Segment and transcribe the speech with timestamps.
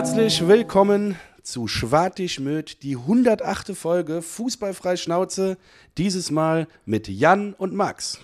[0.00, 3.76] Herzlich willkommen zu Schwartig Möd, die 108.
[3.76, 5.58] Folge Fußballfrei Schnauze,
[5.98, 8.18] dieses Mal mit Jan und Max.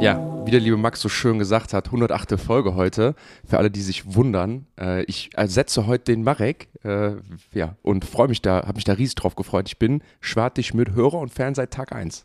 [0.00, 2.38] Ja, wie der liebe Max so schön gesagt hat, 108.
[2.38, 3.16] Folge heute.
[3.44, 7.14] Für alle, die sich wundern, äh, ich ersetze heute den Marek äh,
[7.52, 9.66] ja, und freue mich da, habe mich da riesig drauf gefreut.
[9.66, 12.24] Ich bin Schwartig mit Hörer und Fan seit Tag 1.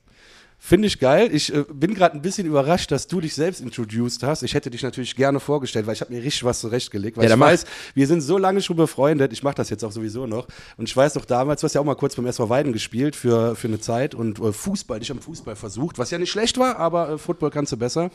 [0.64, 1.30] Finde ich geil.
[1.34, 4.44] Ich äh, bin gerade ein bisschen überrascht, dass du dich selbst introduced hast.
[4.44, 7.18] Ich hätte dich natürlich gerne vorgestellt, weil ich habe mir richtig was zurechtgelegt.
[7.18, 7.66] Weil Ja, ich weiß,
[7.96, 9.34] wir sind so lange schon befreundet.
[9.34, 10.48] Ich mache das jetzt auch sowieso noch.
[10.78, 13.16] Und ich weiß noch damals, du hast ja auch mal kurz beim SV Weiden gespielt
[13.16, 16.60] für, für eine Zeit und äh, Fußball, dich am Fußball versucht, was ja nicht schlecht
[16.60, 18.12] war, aber äh, Football kannst du besser.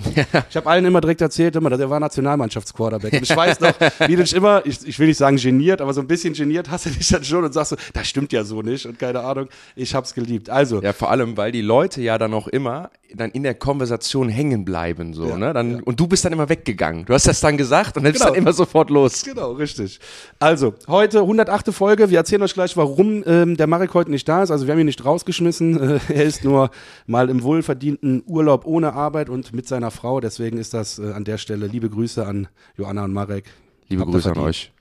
[0.48, 3.12] Ich habe allen immer direkt erzählt, immer, der war Nationalmannschaftsquarterback.
[3.14, 3.74] Und ich weiß noch,
[4.06, 6.70] wie du dich immer, ich, ich will nicht sagen geniert, aber so ein bisschen geniert
[6.70, 9.20] hast du dich dann schon und sagst so, das stimmt ja so nicht und keine
[9.20, 9.48] Ahnung.
[9.74, 10.48] Ich hab's geliebt.
[10.48, 14.28] Also, Ja, vor allem, weil die Leute ja dann auch immer dann in der Konversation
[14.28, 15.52] hängen bleiben, so, Ja, ne?
[15.52, 15.82] Dann, ja.
[15.84, 17.04] Und du bist dann immer weggegangen.
[17.04, 18.34] Du hast das dann gesagt und dann bist Genau.
[18.34, 19.24] dann immer sofort los.
[19.24, 19.98] Genau, richtig.
[20.38, 21.72] Also, heute 108.
[21.72, 22.10] Folge.
[22.10, 24.50] Wir erzählen euch gleich, warum ähm, der Marek heute nicht da ist.
[24.50, 25.80] Also, wir haben ihn nicht rausgeschmissen.
[25.80, 26.70] Äh, er ist nur
[27.06, 30.20] mal im wohlverdienten Urlaub ohne Arbeit und mit seiner Frau.
[30.20, 33.44] Deswegen ist das äh, an der Stelle liebe Grüße an Joanna und Marek.
[33.88, 34.72] Liebe Habt Grüße an euch.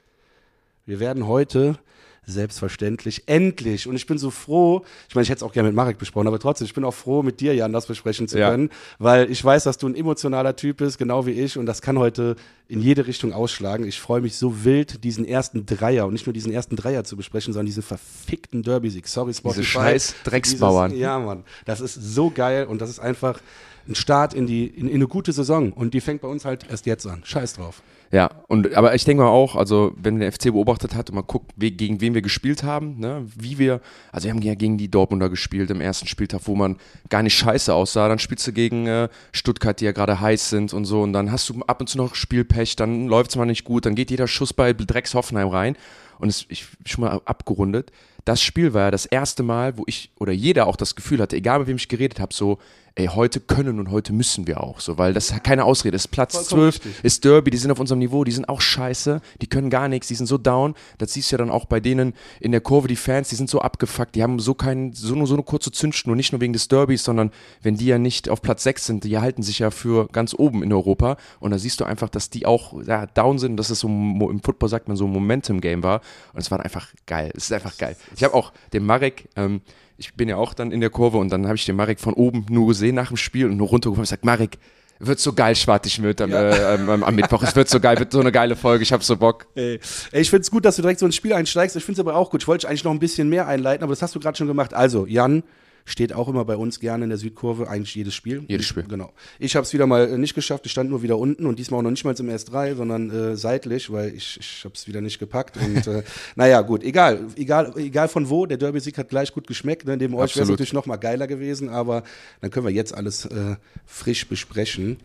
[0.86, 1.78] Wir werden heute
[2.26, 5.76] selbstverständlich endlich und ich bin so froh, ich meine, ich hätte es auch gerne mit
[5.76, 8.50] Marek besprochen, aber trotzdem, ich bin auch froh, mit dir, Jan, das besprechen zu Ja.
[8.52, 11.82] können, weil ich weiß, dass du ein emotionaler Typ bist, genau wie ich und das
[11.82, 12.36] kann heute
[12.68, 13.86] in jede Richtung ausschlagen.
[13.88, 17.16] Ich freue mich so wild, diesen ersten Dreier und nicht nur diesen ersten Dreier zu
[17.16, 19.08] besprechen, sondern diesen verfickten Derby-Sieg.
[19.08, 19.64] Sorry, Spotify.
[19.64, 20.90] scheiß Drecksbauern.
[20.92, 23.40] Dieses, ja, Mann, das ist so geil und das ist einfach
[23.88, 25.72] ein Start in, die, in, in eine gute Saison.
[25.72, 27.22] Und die fängt bei uns halt erst jetzt an.
[27.24, 27.82] Scheiß drauf.
[28.12, 31.26] Ja, und aber ich denke mal auch, also wenn den FC beobachtet hat und man
[31.28, 34.78] guckt, we, gegen wen wir gespielt haben, ne, wie wir, also wir haben ja gegen
[34.78, 36.78] die Dortmunder gespielt im ersten Spieltag, wo man
[37.10, 40.74] gar nicht scheiße aussah, dann spielst du gegen äh, Stuttgart, die ja gerade heiß sind
[40.74, 41.02] und so.
[41.02, 43.86] Und dann hast du ab und zu noch Spielpech, dann läuft es mal nicht gut,
[43.86, 45.76] dann geht jeder Schuss bei Drecks Hoffenheim rein.
[46.18, 47.92] Und es, ich schon mal abgerundet,
[48.24, 51.36] das Spiel war ja das erste Mal, wo ich oder jeder auch das Gefühl hatte,
[51.36, 52.58] egal mit wem ich geredet habe, so,
[52.98, 56.08] ey, heute können und heute müssen wir auch, so, weil das keine Ausrede ist.
[56.08, 57.04] Platz Vollkommen 12 richtig.
[57.04, 60.08] ist Derby, die sind auf unserem Niveau, die sind auch scheiße, die können gar nichts,
[60.08, 60.76] die sind so down.
[60.98, 63.50] Das siehst du ja dann auch bei denen in der Kurve, die Fans, die sind
[63.50, 66.54] so abgefuckt, die haben so keinen, so nur so eine kurze Zündschnur, nicht nur wegen
[66.54, 69.72] des Derbys, sondern wenn die ja nicht auf Platz 6 sind, die halten sich ja
[69.72, 73.40] für ganz oben in Europa und da siehst du einfach, dass die auch ja, down
[73.40, 76.00] sind, dass es so im Football sagt man so ein Momentum-Game war
[76.34, 77.98] und es war einfach geil, es ist einfach geil.
[78.16, 79.62] Ich habe auch den Marek, ähm,
[79.98, 82.14] ich bin ja auch dann in der Kurve und dann habe ich den Marek von
[82.14, 84.58] oben nur gesehen nach dem Spiel und nur runtergekommen und gesagt, Marek,
[85.00, 87.44] wird so geil, schwartig mit am, äh, am, am Mittwoch.
[87.44, 88.84] Es wird so geil, wird so eine geile Folge.
[88.84, 89.48] Ich hab so Bock.
[89.56, 89.80] Ey,
[90.12, 91.76] ey, ich finde es gut, dass du direkt so ins Spiel einsteigst.
[91.76, 92.44] Ich finde es aber auch gut.
[92.44, 94.74] Ich wollte eigentlich noch ein bisschen mehr einleiten, aber das hast du gerade schon gemacht.
[94.74, 95.44] Also, Jan
[95.86, 98.44] steht auch immer bei uns gerne in der Südkurve, eigentlich jedes Spiel.
[98.48, 98.84] Jedes Spiel.
[98.84, 99.14] Genau.
[99.38, 100.66] Ich habe es wieder mal äh, nicht geschafft.
[100.66, 103.38] Ich stand nur wieder unten und diesmal auch noch nicht mal im S3, sondern äh,
[103.38, 105.58] seitlich, weil ich, ich habe es wieder nicht gepackt.
[105.58, 106.04] Und äh,
[106.36, 108.48] naja, gut, egal, egal, egal von wo.
[108.48, 109.86] Der Derby-Sieg hat gleich gut geschmeckt.
[109.86, 109.96] Ne?
[109.96, 112.04] Neben euch wäre es natürlich noch mal geiler gewesen, aber
[112.42, 114.98] dann können wir jetzt alles äh, frisch besprechen.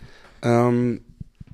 [0.42, 1.02] Ähm,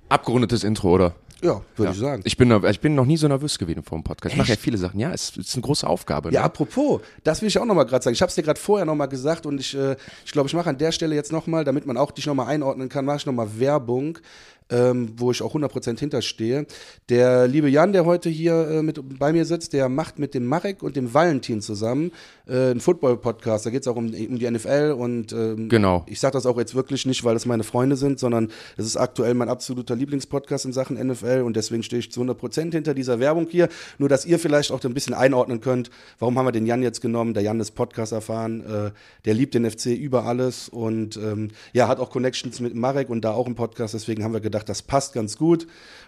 [0.09, 1.17] Abgerundetes Intro, oder?
[1.47, 1.91] Ja, würde Ja.
[1.93, 2.23] ich sagen.
[2.25, 4.33] Ich bin, ich bin noch nie so nervös gewesen vor dem Podcast.
[4.35, 5.01] Ich mache ja viele Sachen.
[5.01, 6.31] Ja, es, ist eine große Aufgabe.
[6.33, 6.45] Ja, ne?
[6.47, 8.15] apropos, das will ich auch nochmal gerade sagen.
[8.15, 10.69] Ich habe es dir gerade vorher nochmal gesagt und ich, äh, ich glaube, ich mache
[10.71, 13.49] an der Stelle jetzt nochmal, damit man auch dich nochmal einordnen kann, mache ich nochmal
[13.59, 14.19] Werbung,
[14.71, 16.67] ähm, wo ich auch 100% hinterstehe.
[17.09, 20.47] Der liebe Jan, der heute hier äh, mit bei mir sitzt, der macht mit dem
[20.47, 22.13] Marek und dem Valentin zusammen
[22.47, 23.67] äh, einen Football-Podcast.
[23.67, 26.05] Da geht es auch um, um die NFL und ähm, Genau.
[26.09, 28.97] ich sage das auch jetzt wirklich nicht, weil das meine Freunde sind, sondern es ist
[28.97, 33.21] aktuell mein absoluter Lieblingspodcast in Sachen NFL und deswegen stehe ich zu 100% hinter dieser
[33.21, 33.69] Werbung hier.
[33.99, 37.01] Nur, dass ihr vielleicht auch ein bisschen einordnen könnt, warum haben wir den Jan jetzt
[37.01, 37.35] genommen?
[37.35, 38.91] Der Jan ist Podcast erfahren, äh,
[39.25, 43.23] der liebt den FC über alles und ähm, ja, hat auch Connections mit Marek und
[43.25, 45.67] da auch im Podcast, deswegen haben wir gedacht, das passt ganz gut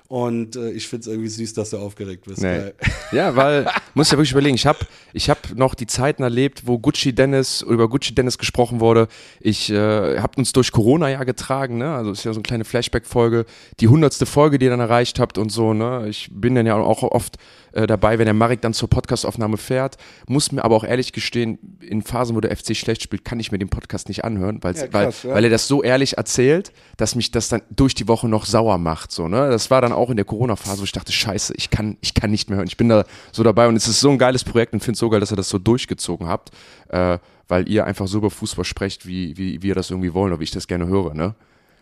[0.09, 2.43] und äh, ich finde es irgendwie süß, dass du aufgeregt bist.
[2.43, 2.73] Nee.
[3.11, 4.81] Ja, weil, muss ja wirklich überlegen, ich habe
[5.15, 9.09] ich hab noch die Zeiten erlebt, wo Gucci Dennis, über Gucci Dennis gesprochen wurde.
[9.41, 11.95] Ich äh, habe uns durch Corona ja getragen, ne?
[11.95, 13.47] Also ist ja so eine kleine Flashback-Folge,
[13.81, 16.07] die hundertste Folge, die ihr dann erreicht habt und so, ne?
[16.07, 17.39] Ich bin dann ja auch oft
[17.79, 19.97] äh, dabei, wenn der Marek dann zur Podcastaufnahme fährt.
[20.27, 23.53] Muss mir aber auch ehrlich gestehen, in Phasen, wo der FC schlecht spielt, kann ich
[23.53, 25.37] mir den Podcast nicht anhören, Ja, krass, weil, ja.
[25.37, 28.79] weil er das so ehrlich erzählt, dass mich das dann durch die Woche noch sauer
[28.79, 29.13] macht.
[29.13, 29.49] So, ne?
[29.49, 32.33] Das war dann auch in der Corona-Phase, wo ich dachte, scheiße, ich kann, ich kann
[32.33, 32.67] nicht mehr hören.
[32.67, 34.99] Ich bin da so dabei und es ist so ein geiles Projekt und finde es
[34.99, 36.51] so geil, dass ihr das so durchgezogen habt,
[36.89, 40.41] äh, weil ihr einfach so über Fußball sprecht, wie, wie wir das irgendwie wollen oder
[40.41, 41.15] wie ich das gerne höre.
[41.15, 41.35] Ne?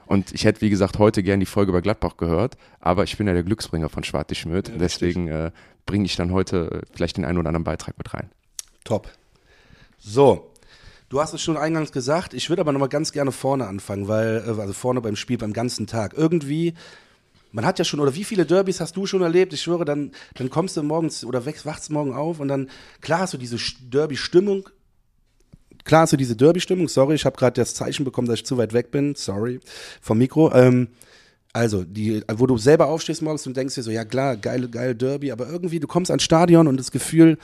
[0.06, 3.26] Und ich hätte, wie gesagt, heute gern die Folge über Gladbach gehört, aber ich bin
[3.26, 4.70] ja der Glücksbringer von Schwarte Schmidt.
[4.70, 5.50] und deswegen äh,
[5.84, 8.30] bringe ich dann heute äh, vielleicht den einen oder anderen Beitrag mit rein.
[8.84, 9.10] Top.
[9.98, 10.52] So,
[11.08, 14.42] Du hast es schon eingangs gesagt, ich würde aber nochmal ganz gerne vorne anfangen, weil,
[14.44, 16.14] äh, also vorne beim Spiel, beim ganzen Tag.
[16.14, 16.74] Irgendwie,
[17.52, 19.52] man hat ja schon, oder wie viele Derbys hast du schon erlebt?
[19.52, 22.68] Ich schwöre, dann, dann kommst du morgens oder wächst, wachst morgen auf und dann,
[23.02, 23.56] klar hast du diese
[23.88, 24.68] Derby-Stimmung,
[25.86, 28.74] klar du diese Derby-Stimmung, sorry, ich habe gerade das Zeichen bekommen, dass ich zu weit
[28.74, 29.60] weg bin, sorry,
[30.02, 30.52] vom Mikro.
[30.52, 30.88] Ähm,
[31.54, 34.94] also, die, wo du selber aufstehst morgens und denkst dir so, ja klar, geile, geile
[34.94, 37.38] Derby, aber irgendwie, du kommst ans Stadion und das Gefühl,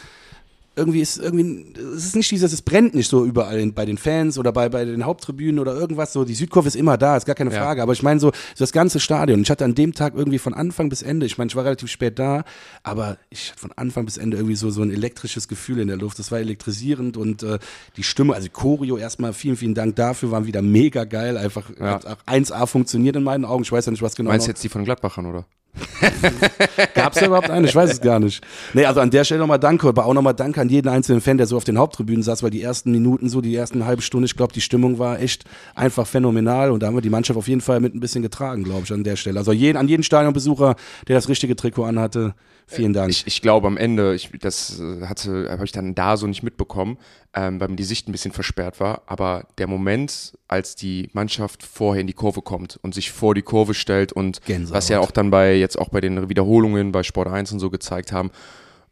[0.75, 3.99] irgendwie ist irgendwie, es ist nicht dieses, es brennt nicht so überall in, bei den
[3.99, 6.25] Fans oder bei, bei den Haupttribünen oder irgendwas so.
[6.25, 7.79] Die Südkurve ist immer da, ist gar keine Frage.
[7.79, 7.83] Ja.
[7.83, 9.43] Aber ich meine so, so das ganze Stadion.
[9.43, 11.91] Ich hatte an dem Tag irgendwie von Anfang bis Ende, ich meine, ich war relativ
[11.91, 12.45] spät da,
[12.83, 15.99] aber ich hatte von Anfang bis Ende irgendwie so, so ein elektrisches Gefühl in der
[15.99, 16.19] Luft.
[16.19, 17.59] Das war elektrisierend und äh,
[17.97, 21.37] die Stimme, also Choreo erstmal vielen, vielen Dank dafür, waren wieder mega geil.
[21.37, 21.87] Einfach ja.
[21.87, 23.63] hat auch 1A funktioniert in meinen Augen.
[23.63, 24.31] Ich weiß ja nicht, was genau.
[24.31, 25.45] Meinst du jetzt die von Gladbachern, oder?
[26.95, 27.67] Gab es überhaupt eine?
[27.67, 28.45] Ich weiß es gar nicht.
[28.75, 31.39] Nee, also an der Stelle nochmal danke, aber auch nochmal danke an jeden einzelnen Fan,
[31.39, 34.27] der so auf den Haupttribünen saß, weil die ersten Minuten, so die ersten halbe Stunde,
[34.27, 37.49] ich glaube, die Stimmung war echt einfach phänomenal und da haben wir die Mannschaft auf
[37.49, 39.39] jeden Fall mit ein bisschen getragen, glaube ich, an der Stelle.
[39.39, 40.77] Also jeden, an jeden Stadionbesucher,
[41.09, 42.35] der das richtige Trikot anhatte,
[42.67, 43.11] Vielen Dank.
[43.11, 46.43] Ich, ich glaube am Ende, ich, das äh, hatte, habe ich dann da so nicht
[46.43, 46.99] mitbekommen,
[47.35, 49.03] ähm, weil mir die Sicht ein bisschen versperrt war.
[49.07, 53.43] Aber der Moment, als die Mannschaft vorher in die Kurve kommt und sich vor die
[53.43, 54.75] Kurve stellt und Gänsehaut.
[54.77, 57.71] was ja auch dann bei jetzt auch bei den Wiederholungen bei Sport 1 und so
[57.71, 58.31] gezeigt haben.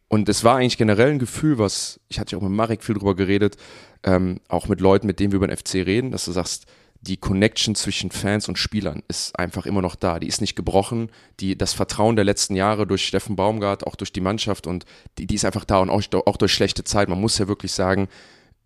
[0.07, 2.95] Und es war eigentlich generell ein Gefühl, was, ich hatte ja auch mit Marek viel
[2.95, 3.55] drüber geredet,
[4.03, 6.65] ähm, auch mit Leuten, mit denen wir über den FC reden, dass du sagst,
[7.01, 10.19] die Connection zwischen Fans und Spielern ist einfach immer noch da.
[10.19, 11.09] Die ist nicht gebrochen.
[11.39, 14.85] Die, das Vertrauen der letzten Jahre durch Steffen Baumgart, auch durch die Mannschaft und
[15.17, 17.09] die, die ist einfach da und auch, auch durch schlechte Zeit.
[17.09, 18.07] Man muss ja wirklich sagen,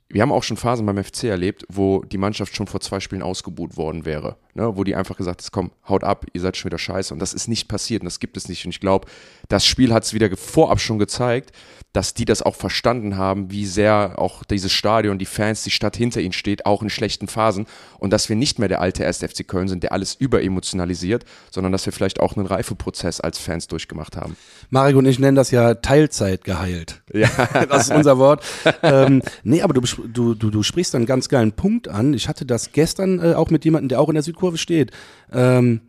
[0.10, 3.24] wir haben auch schon Phasen beim FC erlebt, wo die Mannschaft schon vor zwei Spielen
[3.24, 4.38] ausgebuht worden wäre.
[4.54, 4.76] Ne?
[4.76, 7.14] Wo die einfach gesagt hat, komm, haut ab, ihr seid schon wieder scheiße.
[7.14, 8.66] Und das ist nicht passiert und das gibt es nicht.
[8.66, 9.08] Und ich glaube,
[9.48, 11.52] das Spiel hat es wieder vorab schon gezeigt,
[11.96, 15.96] dass die das auch verstanden haben, wie sehr auch dieses Stadion, die Fans, die Stadt
[15.96, 17.68] hinter ihnen steht, auch in schlechten Phasen.
[18.00, 19.20] Und dass wir nicht mehr der alte 1.
[19.20, 23.68] FC Köln sind, der alles überemotionalisiert, sondern dass wir vielleicht auch einen Reifeprozess als Fans
[23.68, 24.36] durchgemacht haben.
[24.70, 27.02] Marek und ich nennen das ja Teilzeit geheilt.
[27.14, 27.30] Ja,
[27.70, 28.44] das ist unser Wort.
[28.84, 32.14] ähm, nee, aber du, du, du, du sprichst einen ganz geilen Punkt an.
[32.14, 34.92] Ich hatte das gestern äh, auch mit jemandem, der auch in der Südkurve steht.
[35.32, 35.80] Ähm,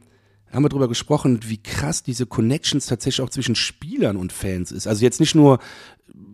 [0.53, 4.87] haben wir darüber gesprochen, wie krass diese Connections tatsächlich auch zwischen Spielern und Fans ist.
[4.87, 5.59] Also jetzt nicht nur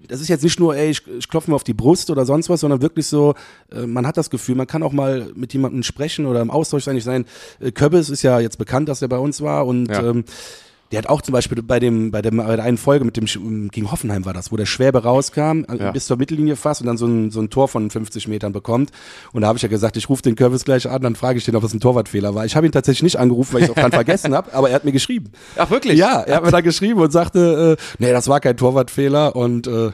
[0.09, 2.51] das ist jetzt nicht nur, ey, ich, ich klopfe mir auf die Brust oder sonst
[2.51, 3.35] was, sondern wirklich so,
[3.73, 6.85] äh, man hat das Gefühl, man kann auch mal mit jemandem sprechen oder im Austausch
[6.85, 6.97] sein.
[6.97, 7.25] Ich sein,
[7.61, 10.11] äh, Köbbes ist ja jetzt bekannt, dass er bei uns war und ja.
[10.11, 10.25] ähm,
[10.93, 13.71] der hat auch zum Beispiel bei dem, bei dem, bei der einen Folge mit dem,
[13.71, 15.91] gegen Hoffenheim war das, wo der Schwäbe rauskam, äh, ja.
[15.91, 18.91] bis zur Mittellinie fast und dann so ein, so ein Tor von 50 Metern bekommt.
[19.33, 21.47] Und da habe ich ja gesagt, ich rufe den Curvis gleich an, dann frage ich
[21.47, 22.45] den, ob es ein Torwartfehler war.
[22.45, 24.75] Ich habe ihn tatsächlich nicht angerufen, weil ich es auch dann vergessen habe, aber er
[24.75, 25.33] hat mir geschrieben.
[25.57, 25.99] Ach, wirklich?
[25.99, 29.67] Ja, er hat mir da geschrieben und sagte, äh, nee, das war kein Torwartfehler und
[29.67, 29.93] äh,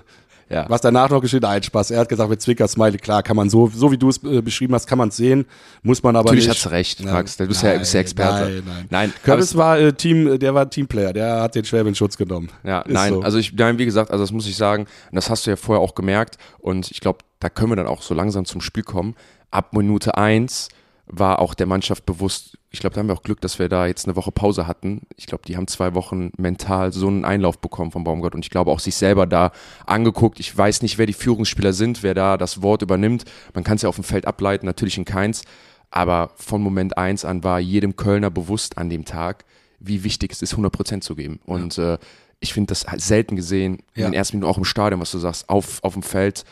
[0.50, 0.65] ja.
[0.69, 1.91] Was danach noch geschieht, ein Spaß.
[1.91, 4.41] Er hat gesagt, mit Zwicker, Smiley, klar, kann man so, so wie du es äh,
[4.41, 5.45] beschrieben hast, kann man es sehen,
[5.83, 6.65] muss man aber Natürlich nicht.
[6.65, 7.37] Natürlich hast du recht, Max.
[7.37, 8.45] Du bist, nein, ja, bist ja Experte.
[8.45, 8.87] Nein, nein.
[8.91, 12.49] nein Curtis war äh, Team, der war Teamplayer, der hat den Schwäbe in Schutz genommen.
[12.65, 13.21] Ja, Ist nein, so.
[13.23, 15.56] also ich, nein, wie gesagt, also das muss ich sagen, und das hast du ja
[15.56, 18.83] vorher auch gemerkt und ich glaube, da können wir dann auch so langsam zum Spiel
[18.83, 19.15] kommen.
[19.50, 20.69] Ab Minute eins
[21.10, 23.87] war auch der Mannschaft bewusst, ich glaube, da haben wir auch Glück, dass wir da
[23.87, 25.02] jetzt eine Woche Pause hatten.
[25.16, 28.50] Ich glaube, die haben zwei Wochen mental so einen Einlauf bekommen von Baumgart und ich
[28.50, 29.52] glaube auch sich selber da
[29.87, 30.38] angeguckt.
[30.40, 33.25] Ich weiß nicht, wer die Führungsspieler sind, wer da das Wort übernimmt.
[33.54, 35.42] Man kann es ja auf dem Feld ableiten, natürlich in keins.
[35.90, 39.44] Aber von Moment eins an war jedem Kölner bewusst an dem Tag,
[39.80, 41.40] wie wichtig es ist, 100 Prozent zu geben.
[41.47, 41.94] Und ja.
[41.94, 41.99] äh,
[42.40, 44.04] ich finde das selten gesehen, ja.
[44.06, 46.44] in den ersten Minuten auch im Stadion, was du sagst, auf, auf dem Feld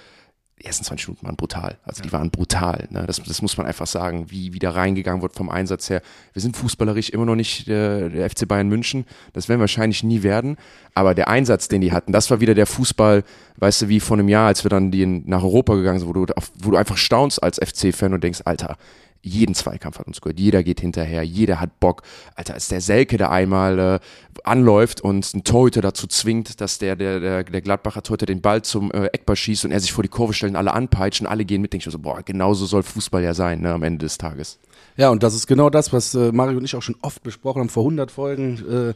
[0.59, 1.77] die ersten 20 Minuten waren brutal.
[1.85, 2.89] Also die waren brutal.
[2.91, 3.05] Ne?
[3.07, 6.01] Das, das muss man einfach sagen, wie, wie da reingegangen wird vom Einsatz her.
[6.33, 9.05] Wir sind fußballerisch immer noch nicht der, der FC Bayern München.
[9.35, 10.57] Das werden wir wahrscheinlich nie werden.
[10.95, 13.23] Aber der Einsatz, den die hatten, das war wieder der Fußball,
[13.57, 16.15] weißt du, wie vor einem Jahr, als wir dann die nach Europa gegangen sind, wo
[16.15, 16.27] du,
[16.59, 18.79] wo du einfach staunst als FC-Fan und denkst, Alter,
[19.23, 20.39] jeden Zweikampf hat uns gehört.
[20.39, 22.03] Jeder geht hinterher, jeder hat Bock.
[22.35, 23.99] Alter, als der Selke da einmal äh,
[24.45, 28.63] anläuft und ein Torhüter dazu zwingt, dass der, der, der, der Gladbacher Torhüter den Ball
[28.63, 31.45] zum äh, Eckball schießt und er sich vor die Kurve stellt und alle anpeitschen, alle
[31.45, 34.19] gehen mit, denke ich so, boah, genauso soll Fußball ja sein, ne, am Ende des
[34.19, 34.59] Tages.
[34.97, 37.61] Ja, und das ist genau das, was äh, Mario und ich auch schon oft besprochen
[37.61, 38.59] haben, vor 100 Folgen.
[38.91, 38.95] Äh,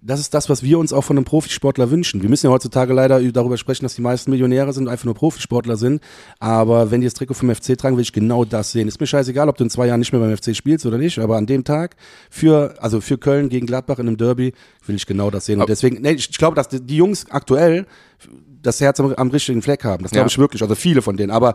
[0.00, 2.22] das ist das, was wir uns auch von einem Profisportler wünschen.
[2.22, 5.14] Wir müssen ja heutzutage leider darüber sprechen, dass die meisten Millionäre sind und einfach nur
[5.14, 6.00] Profisportler sind.
[6.38, 8.86] Aber wenn die das Trikot vom FC tragen, will ich genau das sehen.
[8.86, 11.18] Ist mir scheißegal, ob du in zwei Jahren nicht mehr beim FC spielst oder nicht,
[11.18, 11.96] aber an dem Tag
[12.30, 14.52] für, also für Köln gegen Gladbach in einem Derby
[14.86, 15.60] will ich genau das sehen.
[15.60, 17.86] Und deswegen, nee, ich glaube, dass die Jungs aktuell
[18.62, 20.04] das Herz am, am richtigen Fleck haben.
[20.04, 20.62] Das glaube ich wirklich.
[20.62, 21.30] Also viele von denen.
[21.30, 21.54] Aber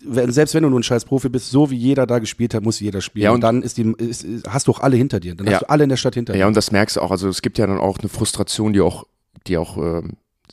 [0.00, 2.80] selbst wenn du nur ein scheiß Profi bist, so wie jeder da gespielt hat, muss
[2.80, 3.24] jeder spielen.
[3.24, 5.34] Ja, und, und dann ist die, ist, hast du auch alle hinter dir.
[5.34, 5.54] Dann ja.
[5.54, 6.40] hast du alle in der Stadt hinter dir.
[6.40, 7.10] Ja, und das merkst du auch.
[7.10, 9.04] Also es gibt ja dann auch eine Frustration, die auch,
[9.46, 10.02] die auch, äh,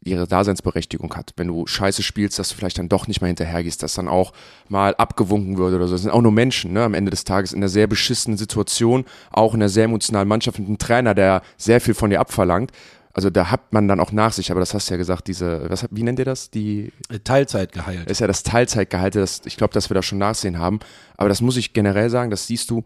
[0.08, 1.34] ihre Daseinsberechtigung hat.
[1.36, 4.34] Wenn du scheiße spielst, dass du vielleicht dann doch nicht mehr hinterhergehst, dass dann auch
[4.70, 5.94] mal abgewunken wird oder so.
[5.94, 9.06] Das sind auch nur Menschen, ne, am Ende des Tages in einer sehr beschissenen Situation,
[9.32, 12.72] auch in einer sehr emotionalen Mannschaft mit einem Trainer, der sehr viel von dir abverlangt.
[13.18, 15.68] Also da hat man dann auch nach sich, aber das hast du ja gesagt, diese,
[15.72, 16.52] was, wie nennt ihr das?
[16.52, 16.94] Die
[17.24, 18.12] Teilzeitgehalt.
[18.12, 20.80] ist ja das Teilzeitgehalt, das, ich glaube, dass wir da schon Nachsehen haben.
[21.18, 22.84] Aber das muss ich generell sagen, das siehst du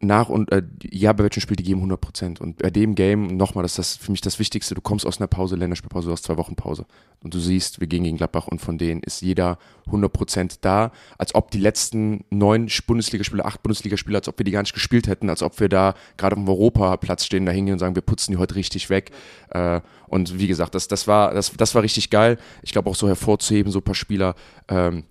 [0.00, 2.40] nach und äh, ja, bei welchem Spiel die geben 100 Prozent.
[2.40, 5.18] Und bei dem Game, nochmal, das ist das für mich das Wichtigste, du kommst aus
[5.18, 6.86] einer Pause, Länderspielpause, du hast zwei Wochen Pause.
[7.22, 10.90] Und du siehst, wir gehen gegen Gladbach und von denen ist jeder 100 Prozent da,
[11.18, 15.06] als ob die letzten neun Bundesligaspieler, acht Bundesligaspieler, als ob wir die gar nicht gespielt
[15.06, 18.02] hätten, als ob wir da gerade auf dem Europaplatz stehen, da hingehen und sagen, wir
[18.02, 19.10] putzen die heute richtig weg.
[19.50, 22.38] Äh, und wie gesagt, das, das, war, das, das war richtig geil.
[22.62, 24.34] Ich glaube auch so hervorzuheben, so ein paar Spieler,
[24.68, 25.04] ähm,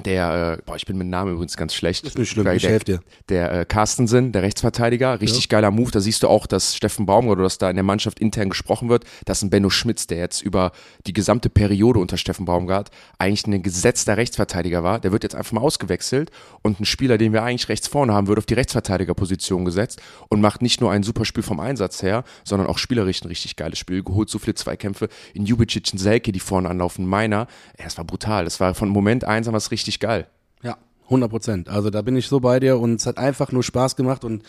[0.00, 2.04] der, äh, boah, ich bin mit Namen übrigens ganz schlecht.
[2.04, 3.00] Ist nicht schlimm, der, ich helfe dir.
[3.28, 5.90] Der äh, Carstensen, der Rechtsverteidiger, richtig geiler Move.
[5.90, 8.88] Da siehst du auch, dass Steffen Baumgart oder dass da in der Mannschaft intern gesprochen
[8.88, 10.72] wird, dass ein Benno Schmitz, der jetzt über
[11.06, 15.52] die gesamte Periode unter Steffen Baumgart eigentlich ein gesetzter Rechtsverteidiger war, der wird jetzt einfach
[15.52, 16.30] mal ausgewechselt
[16.62, 20.40] und ein Spieler, den wir eigentlich rechts vorne haben, wird auf die Rechtsverteidigerposition gesetzt und
[20.40, 23.78] macht nicht nur ein super Spiel vom Einsatz her, sondern auch spielerisch ein richtig geiles
[23.78, 24.02] Spiel.
[24.02, 27.46] Geholt so viele Zweikämpfe in Jubicic und Selke, die vorne anlaufen, meiner.
[27.78, 28.44] Ja, das war brutal.
[28.44, 30.26] Das war von Moment eins an was richtig geil.
[30.62, 31.68] Ja, 100 Prozent.
[31.68, 34.42] Also da bin ich so bei dir und es hat einfach nur Spaß gemacht und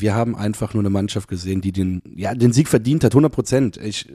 [0.00, 3.32] wir haben einfach nur eine Mannschaft gesehen, die den, ja, den Sieg verdient hat, 100
[3.32, 3.76] Prozent.
[3.76, 4.12] Ich, äh,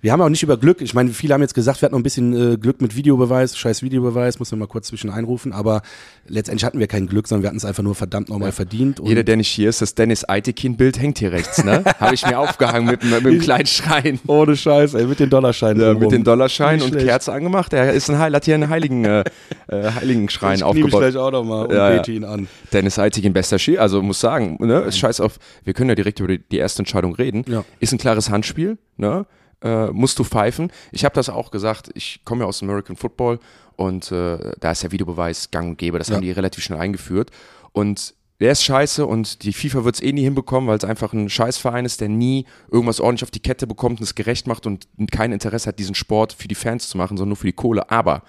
[0.00, 2.00] wir haben auch nicht über Glück, ich meine, viele haben jetzt gesagt, wir hatten noch
[2.00, 5.82] ein bisschen äh, Glück mit Videobeweis, scheiß Videobeweis, muss man mal kurz zwischen einrufen, aber
[6.26, 9.00] letztendlich hatten wir kein Glück, sondern wir hatten es einfach nur verdammt nochmal verdient.
[9.02, 11.82] Jeder, der nicht hier ist, das Dennis Eitekin-Bild hängt hier rechts, ne?
[11.98, 14.20] Habe ich mir aufgehangen mit, mit, dem kleinen Schrein.
[14.26, 15.82] Ohne Scheiß, ey, mit den Dollarscheinen.
[15.82, 17.06] Ja, mit den Dollarscheinen und schlecht.
[17.06, 17.72] Kerze angemacht.
[17.72, 19.24] Er ist ein Heil, hat hier einen heiligen, äh,
[19.68, 21.00] äh, heiligen Schrein ich aufgebaut.
[21.00, 21.96] gleich auch nochmal und Ja, ja.
[21.96, 22.48] bete ihn an.
[22.72, 23.78] Dennis Eitekin, bester Ski.
[23.78, 26.80] Also muss sagen, ne, ist scheiß auf, wir können ja direkt über die, die erste
[26.80, 27.44] Entscheidung reden.
[27.48, 27.64] Ja.
[27.80, 29.26] Ist ein klares Handspiel, ne?
[29.60, 30.70] Äh, musst du pfeifen.
[30.92, 33.40] Ich habe das auch gesagt, ich komme ja aus American Football
[33.74, 35.98] und äh, da ist der Videobeweis gang und gäbe.
[35.98, 36.14] Das Ja.
[36.14, 37.30] haben die relativ schnell eingeführt.
[37.72, 41.12] Und der ist scheiße und die FIFA wird es eh nie hinbekommen, weil es einfach
[41.12, 44.64] ein Scheißverein ist, der nie irgendwas ordentlich auf die Kette bekommt und es gerecht macht
[44.64, 47.52] und kein Interesse hat, diesen Sport für die Fans zu machen, sondern nur für die
[47.52, 47.90] Kohle.
[47.90, 48.22] Aber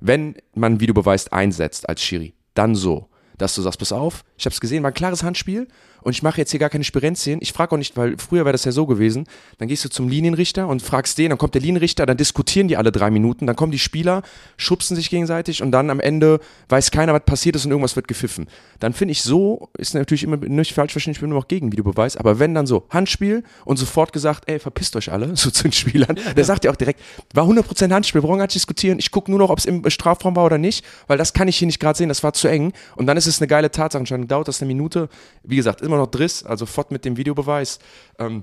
[0.00, 4.52] wenn man Videobeweis einsetzt als Schiri, dann so, dass du sagst, pass auf, ich habe
[4.52, 5.66] es gesehen, war ein klares Handspiel
[6.04, 7.38] und ich mache jetzt hier gar keine Spirenzien.
[7.42, 9.26] Ich frage auch nicht, weil früher wäre das ja so gewesen,
[9.58, 12.76] dann gehst du zum Linienrichter und fragst den, dann kommt der Linienrichter, dann diskutieren die
[12.76, 14.22] alle drei Minuten, dann kommen die Spieler,
[14.56, 18.08] schubsen sich gegenseitig und dann am Ende weiß keiner, was passiert ist und irgendwas wird
[18.08, 18.46] gepfiffen.
[18.80, 21.72] Dann finde ich so, ist natürlich immer nicht falsch verstehen, ich bin nur noch gegen
[21.72, 25.64] Videobeweis, aber wenn dann so Handspiel und sofort gesagt, ey, verpisst euch alle, so zu
[25.64, 27.00] den Spielern, der sagt ja auch direkt,
[27.32, 30.36] war 100% Handspiel, brauchen gar nicht diskutieren, ich gucke nur noch, ob es im Strafraum
[30.36, 32.72] war oder nicht, weil das kann ich hier nicht gerade sehen, das war zu eng.
[32.96, 35.08] Und dann ist es eine geile Tatsachenentscheidung, dauert das eine Minute,
[35.42, 37.78] wie gesagt, immer noch Driss, also fort mit dem Videobeweis,
[38.18, 38.42] ähm,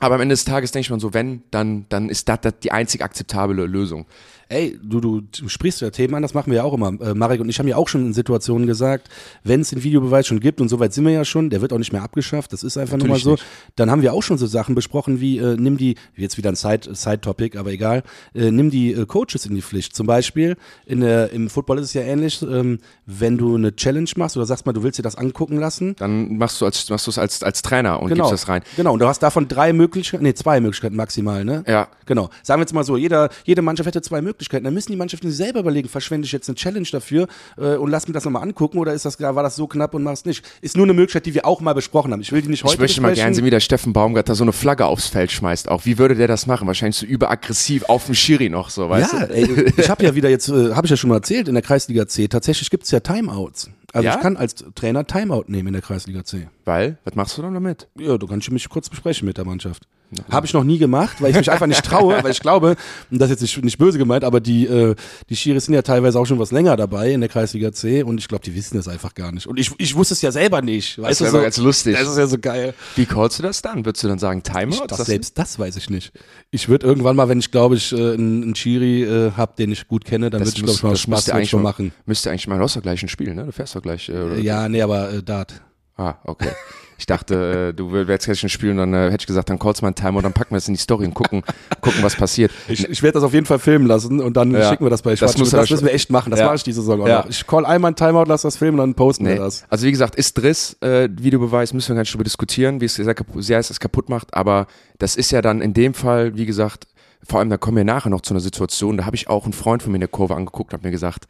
[0.00, 2.72] aber am Ende des Tages denke ich mir so, wenn, dann, dann ist das die
[2.72, 4.06] einzig akzeptable Lösung.
[4.48, 6.88] Ey, du, du, du sprichst ja Themen an, das machen wir ja auch immer.
[7.00, 9.08] Äh, Marek und ich haben ja auch schon in Situationen gesagt,
[9.42, 11.78] wenn es den Videobeweis schon gibt, und soweit sind wir ja schon, der wird auch
[11.78, 13.44] nicht mehr abgeschafft, das ist einfach nur mal Natürlich so,
[13.76, 16.56] dann haben wir auch schon so Sachen besprochen wie, äh, nimm die, jetzt wieder ein
[16.56, 18.02] Side- Side-Topic, aber egal,
[18.34, 19.96] äh, nimm die äh, Coaches in die Pflicht.
[19.96, 24.10] Zum Beispiel, in der, im Football ist es ja ähnlich, ähm, wenn du eine Challenge
[24.16, 27.06] machst oder sagst mal, du willst dir das angucken lassen, Dann machst du als, machst
[27.06, 28.62] du es als, als Trainer und genau, gibst das rein.
[28.76, 31.64] Genau, und du hast davon drei Möglichkeiten, nee, zwei Möglichkeiten maximal, ne?
[31.66, 31.88] Ja.
[32.06, 32.28] Genau.
[32.42, 34.33] Sagen wir jetzt mal so, jeder, jede Mannschaft hätte zwei Möglichkeiten.
[34.38, 37.26] Dann müssen die Mannschaften sich selber überlegen, verschwende ich jetzt eine Challenge dafür
[37.56, 40.02] äh, und lass mir das nochmal angucken oder ist das, war das so knapp und
[40.02, 40.44] mach's nicht?
[40.60, 42.20] Ist nur eine Möglichkeit, die wir auch mal besprochen haben.
[42.20, 43.24] Ich will die nicht heute Ich möchte mal besprechen.
[43.26, 45.68] gerne sehen, wie der Steffen Baumgart da so eine Flagge aufs Feld schmeißt.
[45.68, 46.66] Auch wie würde der das machen?
[46.66, 49.34] Wahrscheinlich so überaggressiv auf dem Schiri noch so, weißt ja, du?
[49.34, 51.62] ey, ich habe ja wieder jetzt, äh, habe ich ja schon mal erzählt, in der
[51.62, 53.70] Kreisliga C, tatsächlich gibt's ja Timeouts.
[53.92, 54.16] Also Ja?
[54.16, 56.48] ich kann als Trainer Timeout nehmen in der Kreisliga C.
[56.64, 57.86] Weil, was machst du dann damit?
[57.96, 59.86] Ja, du kannst mich kurz besprechen mit der Mannschaft.
[60.30, 62.76] Habe ich noch nie gemacht, weil ich mich einfach nicht traue, weil ich glaube,
[63.10, 64.94] und das ist jetzt nicht, nicht böse gemeint, aber die, äh,
[65.28, 68.18] die Schiris sind ja teilweise auch schon was länger dabei in der Kreisliga C und
[68.18, 69.46] ich glaube, die wissen das einfach gar nicht.
[69.46, 71.00] Und ich, ich wusste es ja selber nicht.
[71.00, 71.96] Weißt wär du, so, aber ganz lustig.
[71.98, 72.74] Das ist ja so geil.
[72.96, 73.84] Wie callst du das dann?
[73.84, 74.86] Würdest du dann sagen Timeout?
[74.88, 76.12] Das, Das- selbst das weiß ich nicht.
[76.50, 79.88] Ich würde irgendwann mal, wenn ich glaube ich äh, einen, Schiri äh, habe, den ich
[79.88, 81.92] gut kenne, dann würde ich glaube ich mal Spaß eigentlich schon machen.
[82.06, 83.44] Müsste eigentlich mal, du hast doch gleich ein Spiel, ne?
[83.44, 84.08] Du fährst doch gleich.
[84.08, 84.38] Äh, oder?
[84.38, 85.54] Ja, nee, aber äh, Dart.
[85.96, 86.50] Ah, okay.
[86.98, 89.58] Ich dachte, äh, du wärst gleich ein Spiel und dann äh, hätte ich gesagt, dann
[89.58, 91.42] callst du mal einen Timer und dann packen wir das in die Story und gucken,
[91.80, 92.52] gucken was passiert.
[92.68, 94.68] Ich, ich werde das auf jeden Fall filmen lassen und dann Ja.
[94.70, 95.38] schicken wir das bei Das Schwarz.
[95.38, 96.30] muss Das, müssen wir echt machen.
[96.30, 96.46] Das Ja.
[96.46, 97.18] mache ich diese Saison auch Ja.
[97.22, 97.28] noch.
[97.30, 99.30] Ich call einmal ein Timeout, lass das filmen und dann posten Nee.
[99.34, 99.64] wir das.
[99.68, 102.94] Also wie gesagt, ist Driss, äh, Videobeweis, müssen wir gar nicht drüber diskutieren, wie es
[102.94, 104.66] sehr, sehr es kaputt macht, aber
[104.98, 106.86] das ist ja dann in dem Fall, wie gesagt,
[107.26, 109.52] vor allem, da kommen wir nachher noch zu einer Situation, da habe ich auch einen
[109.54, 111.24] Freund von mir in der Kurve angeguckt und habe mir gesagt,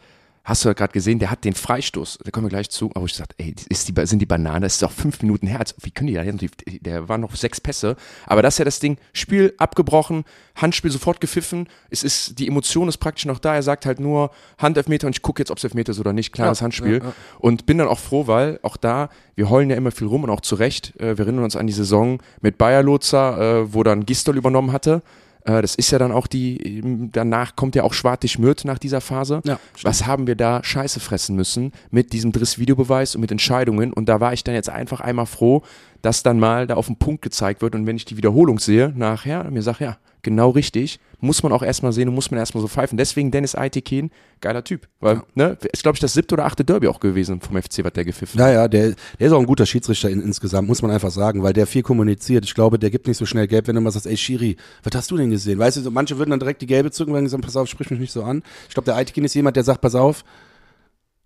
[0.44, 3.06] hast du ja gerade gesehen, der hat den Freistoß, da kommen wir gleich zu, aber
[3.06, 5.74] ich gesagt, ey, ist die, sind die Bananen, das ist auch fünf Minuten her, also,
[5.80, 6.38] wie können die da hin?
[6.82, 7.96] Der waren noch sechs Pässe,
[8.26, 10.24] aber das ist ja das Ding, Spiel abgebrochen,
[10.54, 14.30] Handspiel sofort gepfiffen, es ist, die Emotion ist praktisch noch da, er sagt halt nur
[14.58, 16.98] Handelfmeter und ich gucke jetzt, ob es Elfmeter ist oder nicht, klares ja, Handspiel.
[16.98, 17.12] ja, ja.
[17.38, 20.30] und bin dann auch froh, weil auch da, wir heulen ja immer viel rum und
[20.30, 23.82] auch zu Recht, äh, wir erinnern uns an die Saison mit Bayer Lotzer, äh, wo
[23.82, 25.02] dann Gistol übernommen hatte,
[25.44, 26.82] äh, das ist ja dann auch die,
[27.12, 29.40] danach kommt ja auch Schwartig Mürt nach dieser Phase.
[29.44, 33.92] Ja, Was haben wir da Scheiße fressen müssen mit diesem Driss-Videobeweis und mit Entscheidungen?
[33.92, 35.62] Und da war ich dann jetzt einfach einmal froh,
[36.02, 38.92] dass dann mal da auf den Punkt gezeigt wird und wenn ich die Wiederholung sehe,
[38.94, 42.60] nachher, mir sage, ja, genau richtig, muss man auch erstmal sehen und muss man erstmal
[42.60, 42.98] so pfeifen.
[42.98, 44.88] Deswegen Dennis Aitekin, geiler Typ.
[45.00, 45.24] Weil, ja.
[45.34, 48.04] ne, ist, glaube ich, das siebte oder achte Derby auch gewesen vom FC, was der
[48.04, 48.48] gepfiffen hat.
[48.48, 51.52] Naja, der, der ist auch ein guter Schiedsrichter in, insgesamt, muss man einfach sagen, weil
[51.52, 52.44] der viel kommuniziert.
[52.44, 54.94] Ich glaube, der gibt nicht so schnell gelb, wenn du mal sagst, ey Schiri, was
[54.94, 55.58] hast du denn gesehen?
[55.58, 57.90] Weißt du, manche würden dann direkt die gelbe zücken, wenn sie sagen, pass auf, sprich
[57.90, 58.42] mich nicht so an.
[58.68, 60.24] Ich glaube, der Aitekin ist jemand, der sagt, pass auf,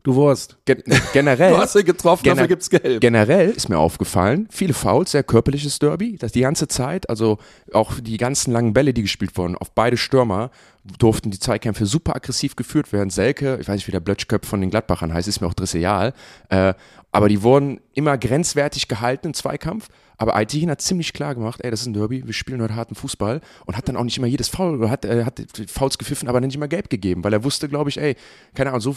[0.08, 0.56] Du Wurst.
[0.64, 1.50] Gen generell.
[1.54, 3.02] du hast ihn getroffen, gener dafür gibt's Geld.
[3.02, 7.36] Generell ist mir aufgefallen, viele Fouls, sehr körperliches Derby, das die ganze Zeit, also
[7.74, 10.50] auch die ganzen langen Bälle, die gespielt wurden, auf beide Stürmer,
[10.98, 13.10] durften die Zweikämpfe super aggressiv geführt werden.
[13.10, 16.14] Selke, ich weiß nicht, wie der Blötschköpf von den Gladbachern heißt, ist mir auch drisseal,
[16.48, 16.72] äh,
[17.12, 21.70] aber die wurden immer grenzwertig gehalten im Zweikampf aber Aitin hat ziemlich klar gemacht, ey,
[21.70, 24.26] das ist ein Derby, wir spielen heute harten Fußball und hat dann auch nicht immer
[24.26, 27.68] jedes Foul, hat, äh, hat Fouls gepfiffen, aber nicht immer gelb gegeben, weil er wusste,
[27.68, 28.16] glaube ich, ey,
[28.54, 28.96] keine Ahnung, so,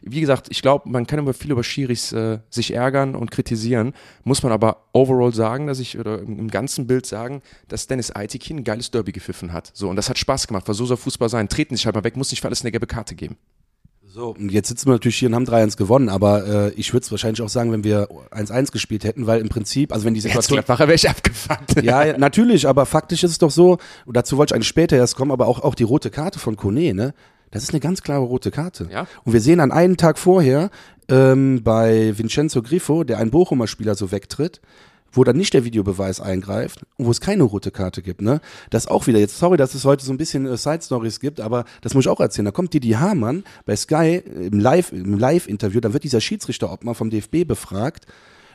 [0.00, 3.92] wie gesagt, ich glaube, man kann immer viel über Schiris äh, sich ärgern und kritisieren,
[4.24, 8.10] muss man aber overall sagen, dass ich, oder im, im ganzen Bild sagen, dass Dennis
[8.10, 9.70] Aitikin ein geiles Derby gepfiffen hat.
[9.74, 11.48] So, und das hat Spaß gemacht, weil so soll Fußball sein.
[11.48, 13.36] Treten sich halt mal weg, muss nicht für alles eine gelbe Karte geben.
[14.14, 17.02] So, und jetzt sitzen wir natürlich hier und haben 3-1 gewonnen, aber äh, ich würde
[17.02, 20.20] es wahrscheinlich auch sagen, wenn wir 1-1 gespielt hätten, weil im Prinzip, also wenn die
[20.20, 20.58] Situation...
[20.58, 21.82] Jetzt wäre ich abgefuckt.
[21.82, 24.98] Ja, ja, natürlich, aber faktisch ist es doch so, und dazu wollte ich eigentlich später
[24.98, 27.14] erst kommen, aber auch, auch die rote Karte von Kone, ne?
[27.52, 28.88] Das ist eine ganz klare rote Karte.
[28.90, 29.06] Ja.
[29.24, 30.70] Und wir sehen an einem Tag vorher
[31.08, 34.60] ähm, bei Vincenzo Griffo, der ein Bochumer Spieler so wegtritt,
[35.12, 38.40] wo dann nicht der Videobeweis eingreift und wo es keine rote Karte gibt, ne?
[38.70, 41.40] Das auch wieder jetzt, sorry, dass es heute so ein bisschen äh, Side Stories gibt,
[41.40, 42.46] aber das muss ich auch erzählen.
[42.46, 46.72] Da kommt Didi Hamann bei Sky im Live im Live Interview, da wird dieser Schiedsrichter
[46.72, 48.06] Obmann vom DFB befragt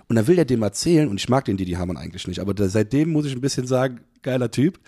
[0.10, 2.54] und dann will er dem erzählen und ich mag den Didi Hamann eigentlich nicht, aber
[2.54, 4.80] da, seitdem muss ich ein bisschen sagen, geiler Typ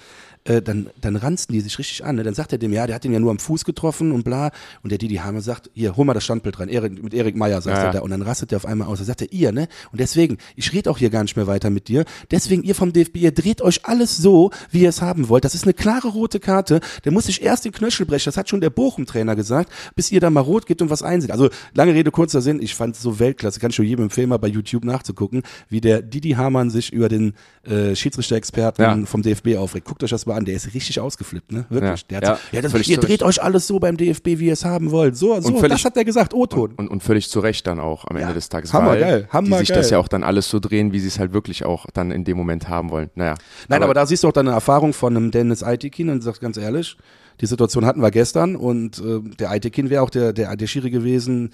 [0.46, 2.15] äh, dann, dann ranzen die sich richtig an.
[2.15, 2.24] Ne?
[2.24, 4.52] Dann sagt er dem, ja, der hat den ja nur am Fuß getroffen und bla.
[4.84, 6.70] Und der Didi Hammer sagt, hier, hol mal das Standbild rein.
[6.70, 7.84] Erik, mit Erik Meyer sagt ja.
[7.86, 8.00] er da.
[8.00, 9.00] Und dann rastet er auf einmal aus.
[9.00, 9.68] Da sagt er, ihr, ne?
[9.92, 12.06] Und deswegen, ich rede auch hier gar nicht mehr weiter mit dir.
[12.32, 15.46] Deswegen, ihr vom DFB, ihr dreht euch alles so, wie ihr es haben wollt.
[15.46, 16.80] Das ist eine klare rote Karte.
[17.06, 18.26] Der muss sich erst den Knöchel brechen.
[18.26, 21.32] Das hat schon der Bochum-Trainer gesagt, bis ihr da mal rot gibt und was einsieht.
[21.32, 22.62] Also, lange Rede, kurzer Sinn.
[22.62, 23.60] Ich fand es so Weltklasse.
[23.60, 27.10] Kann ich schon jedem empfehlen, mal bei YouTube nachzugucken, wie der Didi Hamann sich über
[27.10, 29.06] den äh, Schiedsrichter-Experten ja.
[29.06, 29.86] vom DFB aufregt.
[29.88, 30.46] Guckt euch das mal an.
[30.46, 31.66] Der ist richtig aus ausgeflippt, ne?
[31.70, 32.06] Wirklich.
[32.12, 34.54] Ja, der hat ja, so, ja, ihr dreht euch alles so beim DFB, wie ihr
[34.54, 35.18] es haben wollt.
[35.18, 36.72] So, so, völlig, das hat er gesagt, O-Ton.
[36.72, 38.74] Und, und, und, völlig zu Recht dann auch am Ende des Tages.
[38.74, 39.78] Hammer weil geil, Hammer die sich geil.
[39.80, 42.24] das ja auch dann alles so drehen, wie sie es halt wirklich auch dann in
[42.24, 43.10] dem Moment haben wollen.
[43.16, 43.36] Naja.
[43.68, 46.42] Nein, aber, aber da siehst du auch deine Erfahrung von einem Dennis Aitikin und sagst
[46.42, 46.98] ganz ehrlich,
[47.42, 50.90] die Situation hatten wir gestern und äh, der Aitikin wäre auch der, der, der Schiri
[50.90, 51.52] gewesen,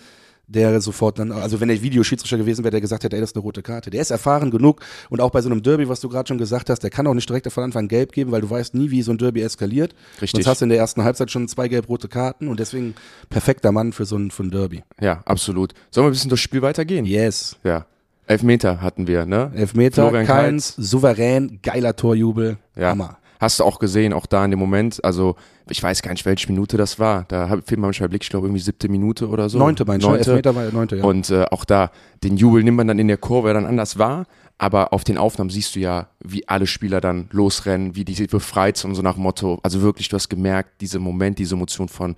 [0.48, 3.36] der sofort dann, also wenn der Videoschiedsrichter gewesen wäre, der gesagt hätte, ey, das ist
[3.36, 3.90] eine rote Karte.
[3.90, 6.70] Der ist erfahren genug und auch bei so einem Derby, was du gerade schon gesagt
[6.70, 9.02] hast, der kann auch nicht direkt von Anfang gelb geben, weil du weißt nie, wie
[9.02, 9.96] so ein Derby eskaliert.
[10.22, 10.32] Richtig.
[10.32, 12.96] Sonst hast du in der ersten Halbzeit schon zwei gelb-rote Karten und deswegen
[13.30, 14.84] perfekter Mann für so ein, für ein Derby.
[15.00, 15.74] Ja, absolut.
[15.92, 17.06] Sollen wir ein bisschen durchs Spiel weitergehen?
[17.06, 17.58] Yes.
[17.64, 17.86] Ja.
[18.28, 19.52] Elfmeter hatten wir, ne?
[19.56, 22.90] Elfmeter, Florian Keins, souverän, geiler Torjubel, ja.
[22.90, 23.18] Hammer.
[23.40, 25.36] Hast du auch gesehen, auch da in dem Moment, also
[25.70, 27.26] ich weiß gar nicht, welche Minute das war.
[27.28, 29.58] Da fehlt manchmal Blick, ich glaube irgendwie siebte Minute oder so.
[29.58, 30.12] Neunte meinst du?
[30.12, 31.04] Elfmeter war neunte, ja.
[31.04, 31.92] Und äh, auch da,
[32.24, 34.26] den Jubel nimmt man dann in der Kurve dann anders wahr,
[34.58, 38.78] aber auf den Aufnahmen siehst du ja, wie alle Spieler dann losrennen, wie die befreit
[38.78, 42.16] sind so nach Motto, also wirklich, du hast gemerkt, dieser Moment, diese Emotion von,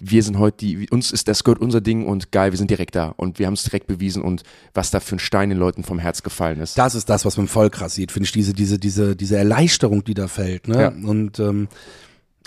[0.00, 2.94] wir sind heute die, uns ist das gehört unser Ding und geil, wir sind direkt
[2.94, 4.42] da und wir haben es direkt bewiesen und
[4.74, 6.78] was da für ein Stein den Leuten vom Herz gefallen ist.
[6.78, 10.04] Das ist das, was man voll krass sieht, finde ich, diese, diese, diese, diese Erleichterung,
[10.04, 10.68] die da fällt.
[10.68, 10.80] Ne?
[10.80, 10.88] Ja.
[10.88, 11.68] Und ähm,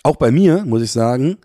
[0.04, 1.38] auch bei mir, muss ich sagen,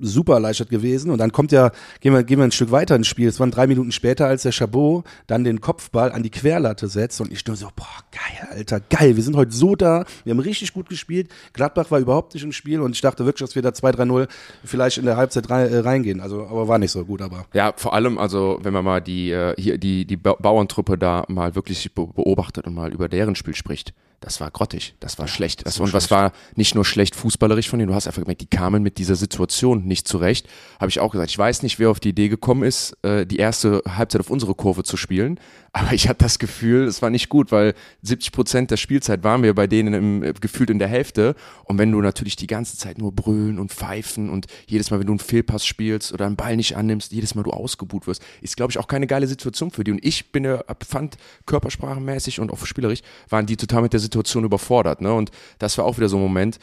[0.00, 1.10] super erleichtert gewesen.
[1.10, 3.28] Und dann kommt ja, gehen wir, gehen wir ein Stück weiter ins Spiel.
[3.28, 7.20] Es waren drei Minuten später, als der Chabot dann den Kopfball an die Querlatte setzt.
[7.20, 9.16] Und ich nur so, boah, geil, Alter, geil.
[9.16, 10.04] Wir sind heute so da.
[10.24, 11.30] Wir haben richtig gut gespielt.
[11.52, 12.80] Gladbach war überhaupt nicht im Spiel.
[12.80, 14.28] Und ich dachte wirklich, dass wir da 2-3-0
[14.64, 16.20] vielleicht in der Halbzeit äh, reingehen.
[16.20, 17.46] Also, aber war nicht so gut, aber.
[17.54, 21.54] Ja, vor allem, also, wenn man mal die, äh, hier, die, die Bauerntruppe da mal
[21.54, 25.64] wirklich beobachtet und mal über deren Spiel spricht das war grottig, das war schlecht.
[25.66, 28.46] Das, und was war nicht nur schlecht fußballerisch von denen, du hast einfach gemerkt, die
[28.46, 30.48] kamen mit dieser Situation Situation nicht zurecht.
[30.78, 33.36] Habe ich auch gesagt, ich weiß nicht, wer auf die Idee gekommen ist, äh, die
[33.36, 35.40] erste Halbzeit auf unsere Kurve zu spielen.
[35.72, 39.42] Aber ich hatte das Gefühl, es war nicht gut, weil 70 Prozent der Spielzeit waren
[39.42, 41.34] wir bei denen im, äh, gefühlt in der Hälfte.
[41.64, 45.06] Und wenn du natürlich die ganze Zeit nur brüllen und pfeifen und jedes Mal, wenn
[45.06, 48.56] du einen Fehlpass spielst oder einen Ball nicht annimmst, jedes Mal du ausgebuht wirst, ist,
[48.56, 49.92] glaube ich, auch keine geile Situation für die.
[49.92, 51.16] Und ich bin ja, fand
[51.46, 55.00] körpersprachenmäßig und auch spielerisch waren die total mit der Situation überfordert.
[55.00, 55.12] Ne?
[55.12, 56.58] Und das war auch wieder so ein Moment,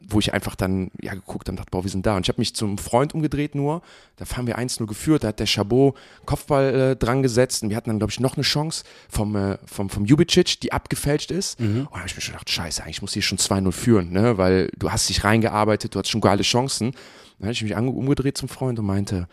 [0.00, 2.16] wo ich einfach dann ja geguckt habe und dachte, boah, wir sind da.
[2.16, 3.82] Und ich habe mich zum Freund umgedreht nur.
[4.16, 7.76] Da fahren wir 1-0 geführt, da hat der Chabot Kopfball äh, dran gesetzt und wir
[7.76, 11.60] hatten dann, glaube ich, noch eine Chance vom, äh, vom, vom Jubicic, die abgefälscht ist.
[11.60, 11.80] Mhm.
[11.80, 14.38] Und da habe ich mir schon gedacht, scheiße, eigentlich muss ich schon 2-0 führen, ne?
[14.38, 16.92] weil du hast dich reingearbeitet, du hast schon geile Chancen.
[17.38, 19.28] Dann habe ich mich umgedreht zum Freund und meinte,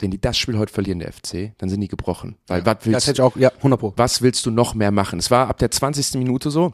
[0.00, 2.36] wenn die das Spiel heute verlieren, der FC, dann sind die gebrochen.
[2.46, 3.92] Weil ja, was willst, das hätte ich auch, ja, 100 Pro.
[3.96, 5.18] Was willst du noch mehr machen?
[5.18, 6.14] Es war ab der 20.
[6.14, 6.72] Minute so,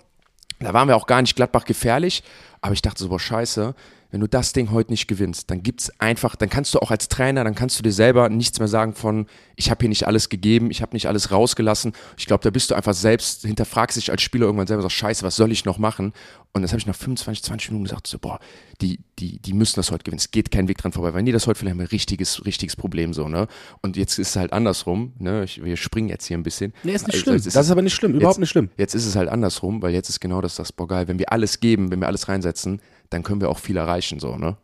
[0.65, 2.23] da waren wir auch gar nicht Gladbach gefährlich,
[2.61, 3.75] aber ich dachte so, boah, scheiße,
[4.15, 7.09] wenn du das Ding heute nicht gewinnst, dann gibt's einfach, dann kannst du auch als
[7.09, 10.29] Trainer, dann kannst du dir selber nichts mehr sagen von, ich habe hier nicht alles
[10.29, 11.95] gegeben, ich habe nicht alles rausgelassen.
[12.17, 15.25] Ich glaube, da bist du einfach selbst, hinterfragst dich als Spieler irgendwann selber, so scheiße,
[15.25, 16.13] was soll ich noch machen?
[16.53, 18.39] Und das habe ich nach 25, 20 Minuten gesagt, so, boah,
[18.81, 20.21] die, die, die müssen das heute gewinnen.
[20.21, 21.13] Es geht kein Weg dran vorbei.
[21.13, 23.49] Wenn die das heute vielleicht haben wir ein richtiges, richtiges Problem so, ne?
[23.83, 25.43] Und jetzt ist es halt andersrum, ne?
[25.43, 26.73] Ich, wir springen jetzt hier ein bisschen.
[26.85, 27.35] Nee, ist nicht also, schlimm.
[27.35, 28.71] Ist das ist aber nicht schlimm, überhaupt jetzt, nicht schlimm.
[28.77, 31.33] Jetzt ist es halt andersrum, weil jetzt ist genau das, das, boah, geil, wenn wir
[31.33, 34.57] alles geben, wenn wir alles reinsetzen, dann können wir auch viel erreichen, so, ne?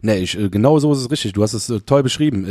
[0.00, 1.32] Nee, ich, äh, genau so ist es richtig.
[1.32, 2.44] Du hast es äh, toll beschrieben.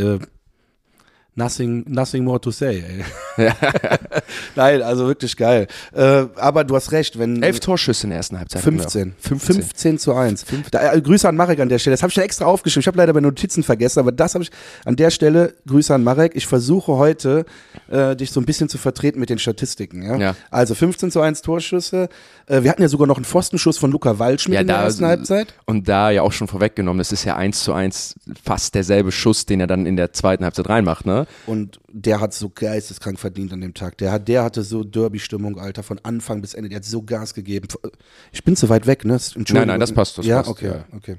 [1.33, 3.05] Nothing, nothing more to say, ey.
[4.55, 5.67] Nein, also wirklich geil.
[5.93, 7.41] Äh, aber du hast recht, wenn.
[7.41, 8.61] Elf Torschüsse in der ersten Halbzeit.
[8.61, 9.15] 15.
[9.17, 9.55] 15.
[9.55, 10.45] 15 zu 1.
[10.71, 11.93] Da, äh, Grüße an Marek an der Stelle.
[11.93, 12.81] Das habe ich ja extra aufgeschrieben.
[12.81, 14.51] Ich habe leider bei Notizen vergessen, aber das habe ich
[14.83, 15.53] an der Stelle.
[15.67, 16.35] Grüße an Marek.
[16.35, 17.45] Ich versuche heute,
[17.89, 20.03] äh, dich so ein bisschen zu vertreten mit den Statistiken.
[20.03, 20.17] Ja?
[20.17, 20.35] ja.
[20.49, 22.09] Also 15 zu 1 Torschüsse.
[22.47, 24.83] Äh, wir hatten ja sogar noch einen Pfostenschuss von Luca Waldschmidt ja, in der da,
[24.83, 25.53] ersten Halbzeit.
[25.65, 29.45] Und da ja auch schon vorweggenommen, das ist ja 1 zu 1 fast derselbe Schuss,
[29.45, 31.20] den er dann in der zweiten Halbzeit reinmacht, ne?
[31.45, 33.97] Und der hat so geisteskrank verdient an dem Tag.
[33.97, 36.69] Der, hat, der hatte so Derby-Stimmung, Alter, von Anfang bis Ende.
[36.69, 37.67] Der hat so Gas gegeben.
[38.31, 39.19] Ich bin zu weit weg, ne?
[39.35, 40.17] Nein, nein, das passt.
[40.17, 40.85] Das ja, passt, okay, ja.
[40.95, 41.17] okay.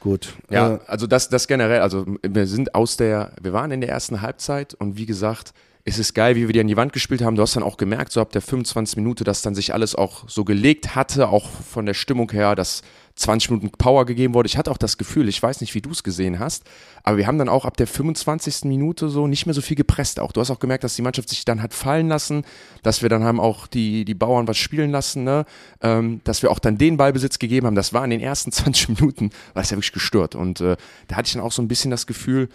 [0.00, 0.34] Gut.
[0.50, 3.88] Ja, äh, also das, das generell, also wir sind aus der, wir waren in der
[3.88, 5.54] ersten Halbzeit und wie gesagt,
[5.86, 7.36] es ist geil, wie wir die an die Wand gespielt haben.
[7.36, 10.26] Du hast dann auch gemerkt, so ab der 25 Minute, dass dann sich alles auch
[10.28, 12.80] so gelegt hatte, auch von der Stimmung her, dass
[13.16, 14.46] 20 Minuten Power gegeben wurde.
[14.46, 16.64] Ich hatte auch das Gefühl, ich weiß nicht, wie du es gesehen hast,
[17.02, 18.64] aber wir haben dann auch ab der 25.
[18.64, 20.32] Minute so nicht mehr so viel gepresst auch.
[20.32, 22.44] Du hast auch gemerkt, dass die Mannschaft sich dann hat fallen lassen,
[22.82, 25.44] dass wir dann haben auch die, die Bauern was spielen lassen, ne?
[25.82, 27.76] Ähm, dass wir auch dann den Ballbesitz gegeben haben.
[27.76, 30.34] Das war in den ersten 20 Minuten, war es ja wirklich gestört.
[30.34, 30.76] Und äh,
[31.08, 32.48] da hatte ich dann auch so ein bisschen das Gefühl,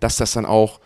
[0.00, 0.80] dass das dann auch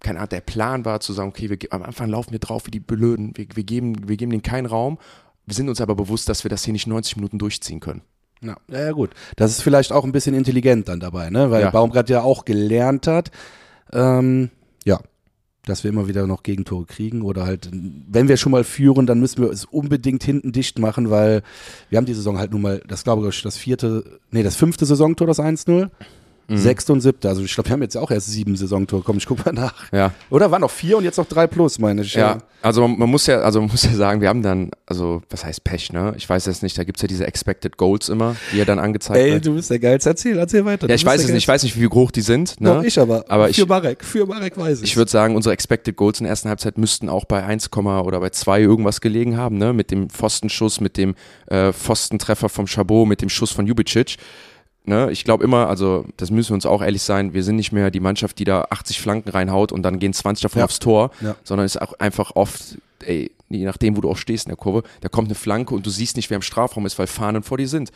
[0.00, 2.70] keine Ahnung, der Plan war zu sagen, okay, wir, am Anfang laufen wir drauf wie
[2.70, 4.98] die Blöden, wir, wir, geben, wir geben denen keinen Raum.
[5.46, 8.02] Wir sind uns aber bewusst, dass wir das hier nicht 90 Minuten durchziehen können.
[8.42, 9.10] Ja, ja, ja gut.
[9.36, 11.50] Das ist vielleicht auch ein bisschen intelligent dann dabei, ne?
[11.50, 11.70] Weil ja.
[11.70, 13.30] Baumgart ja auch gelernt hat,
[13.92, 14.50] ähm,
[14.84, 15.00] ja,
[15.64, 19.20] dass wir immer wieder noch Gegentore kriegen oder halt, wenn wir schon mal führen, dann
[19.20, 21.42] müssen wir es unbedingt hinten dicht machen, weil
[21.88, 24.86] wir haben die Saison halt nun mal, das glaube ich, das vierte, nee, das fünfte
[24.86, 25.90] Saisontor, das 1-0.
[26.48, 26.58] Mhm.
[26.58, 27.28] Sechste und siebte.
[27.28, 29.02] Also ich glaube, wir haben jetzt auch erst sieben Saisontore.
[29.04, 29.74] Komm, ich guck mal nach.
[29.92, 30.12] Ja.
[30.30, 32.14] Oder waren noch vier und jetzt noch drei plus, meine ich.
[32.14, 35.22] Ja, also man, man, muss ja, also man muss ja sagen, wir haben dann, also
[35.28, 36.14] was heißt Pech, ne?
[36.16, 39.18] Ich weiß jetzt nicht, da gibt's ja diese Expected Goals immer, die ja dann angezeigt
[39.18, 39.46] Ey, wird.
[39.46, 40.10] du bist der Geilste.
[40.10, 40.88] Erzähl, erzähl weiter.
[40.88, 42.60] Ja, ich weiß es nicht, ich weiß nicht, wie hoch die sind.
[42.60, 42.74] Ne?
[42.74, 43.24] Doch, ich aber.
[43.28, 44.84] aber für ich, Marek, für Marek weiß ich.
[44.84, 48.20] Ich würde sagen, unsere Expected Goals in der ersten Halbzeit müssten auch bei 1, oder
[48.20, 49.72] bei 2 irgendwas gelegen haben, ne?
[49.72, 51.14] Mit dem Pfostenschuss, mit dem
[51.46, 54.16] äh, Pfostentreffer vom Chabot, mit dem Schuss von Jubicic
[54.86, 57.72] ne, ich glaube immer, also das müssen wir uns auch ehrlich sein, wir sind nicht
[57.72, 60.64] mehr die Mannschaft, die da 80 Flanken reinhaut und dann gehen 20 davon ja.
[60.64, 61.36] aufs Tor, ja.
[61.44, 64.56] sondern es ist auch einfach oft, ey, je nachdem, wo du auch stehst in der
[64.56, 67.42] Kurve, da kommt eine Flanke und du siehst nicht, wer im Strafraum ist, weil Fahnen
[67.42, 67.90] vor dir sind.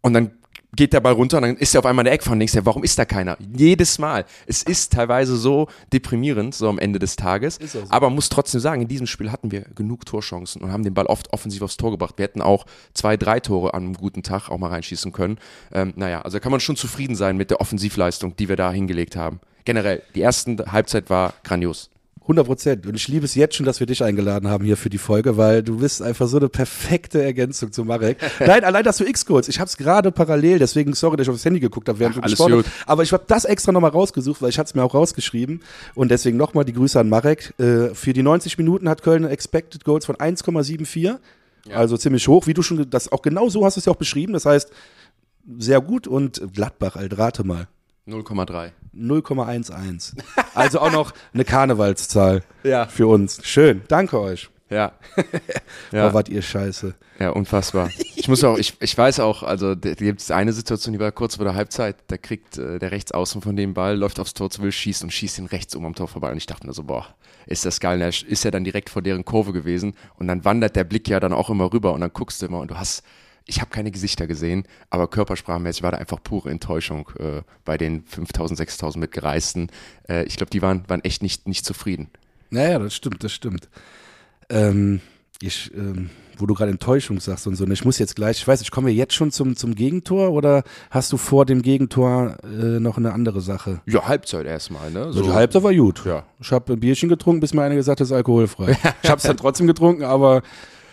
[0.00, 0.30] Und dann
[0.76, 2.52] geht der Ball runter und dann ist er auf einmal in der Eckfahne und denkst
[2.52, 3.36] dir, warum ist da keiner?
[3.56, 4.24] Jedes Mal.
[4.46, 7.58] Es ist teilweise so deprimierend, so am Ende des Tages.
[7.66, 7.82] So.
[7.88, 10.94] Aber man muss trotzdem sagen, in diesem Spiel hatten wir genug Torchancen und haben den
[10.94, 12.14] Ball oft offensiv aufs Tor gebracht.
[12.18, 15.38] Wir hätten auch zwei, drei Tore an einem guten Tag auch mal reinschießen können.
[15.72, 19.16] Ähm, naja, also kann man schon zufrieden sein mit der Offensivleistung, die wir da hingelegt
[19.16, 19.40] haben.
[19.64, 21.90] Generell, die erste Halbzeit war grandios.
[22.26, 22.86] 100 Prozent.
[22.86, 25.36] Und ich liebe es jetzt schon, dass wir dich eingeladen haben hier für die Folge,
[25.36, 28.18] weil du bist einfach so eine perfekte Ergänzung zu Marek.
[28.40, 29.48] Nein, allein dass du X-Codes.
[29.48, 32.22] Ich habe es gerade parallel, deswegen sorry, dass ich aufs Handy geguckt habe, während Ach,
[32.22, 32.88] du gesprochen hast.
[32.88, 35.62] Aber ich habe das extra nochmal rausgesucht, weil ich hatte es mir auch rausgeschrieben.
[35.94, 37.54] Und deswegen nochmal die Grüße an Marek.
[37.58, 41.18] Äh, für die 90 Minuten hat Köln Expected Goals von 1,74.
[41.68, 41.76] Ja.
[41.76, 43.96] Also ziemlich hoch, wie du schon, das auch genau so hast du es ja auch
[43.96, 44.32] beschrieben.
[44.32, 44.70] Das heißt,
[45.58, 47.68] sehr gut und Gladbach, halt, rate mal.
[48.06, 48.70] 0,3.
[48.96, 50.12] 0,11.
[50.54, 52.86] Also auch noch eine Karnevalszahl ja.
[52.86, 53.40] für uns.
[53.44, 53.82] Schön.
[53.88, 54.48] Danke euch.
[54.68, 54.92] Ja.
[55.92, 56.10] ja.
[56.10, 56.94] Oh, wart ihr scheiße.
[57.18, 57.88] Ja, unfassbar.
[58.16, 61.12] ich muss auch, ich, ich weiß auch, also da gibt es eine Situation, die war
[61.12, 64.50] kurz vor der Halbzeit, da kriegt äh, der Rechtsaußen von dem Ball, läuft aufs Tor
[64.50, 66.30] zu will, schießt und schießt ihn rechts um am Tor vorbei.
[66.32, 67.06] Und ich dachte mir so, boah,
[67.46, 68.02] ist das geil.
[68.02, 71.20] Und ist ja dann direkt vor deren Kurve gewesen und dann wandert der Blick ja
[71.20, 73.04] dann auch immer rüber und dann guckst du immer und du hast,
[73.46, 78.04] ich habe keine Gesichter gesehen, aber körpersprachmäßig war da einfach pure Enttäuschung äh, bei den
[78.04, 79.70] 5000, 6000 Mitgereisten.
[80.08, 82.08] Äh, ich glaube, die waren, waren echt nicht, nicht zufrieden.
[82.50, 83.68] Naja, das stimmt, das stimmt.
[84.48, 85.00] Ähm,
[85.40, 88.48] ich, ähm, wo du gerade Enttäuschung sagst und so, ne, ich muss jetzt gleich, ich
[88.48, 92.38] weiß nicht, kommen wir jetzt schon zum, zum Gegentor oder hast du vor dem Gegentor
[92.42, 93.80] äh, noch eine andere Sache?
[93.86, 95.12] Ja, Halbzeit erstmal, ne?
[95.12, 95.22] So.
[95.22, 96.04] Die Halbzeit war gut.
[96.04, 96.24] Ja.
[96.40, 98.76] Ich habe ein Bierchen getrunken, bis mir einer gesagt hat, es ist alkoholfrei.
[99.02, 100.42] ich habe es dann trotzdem getrunken, aber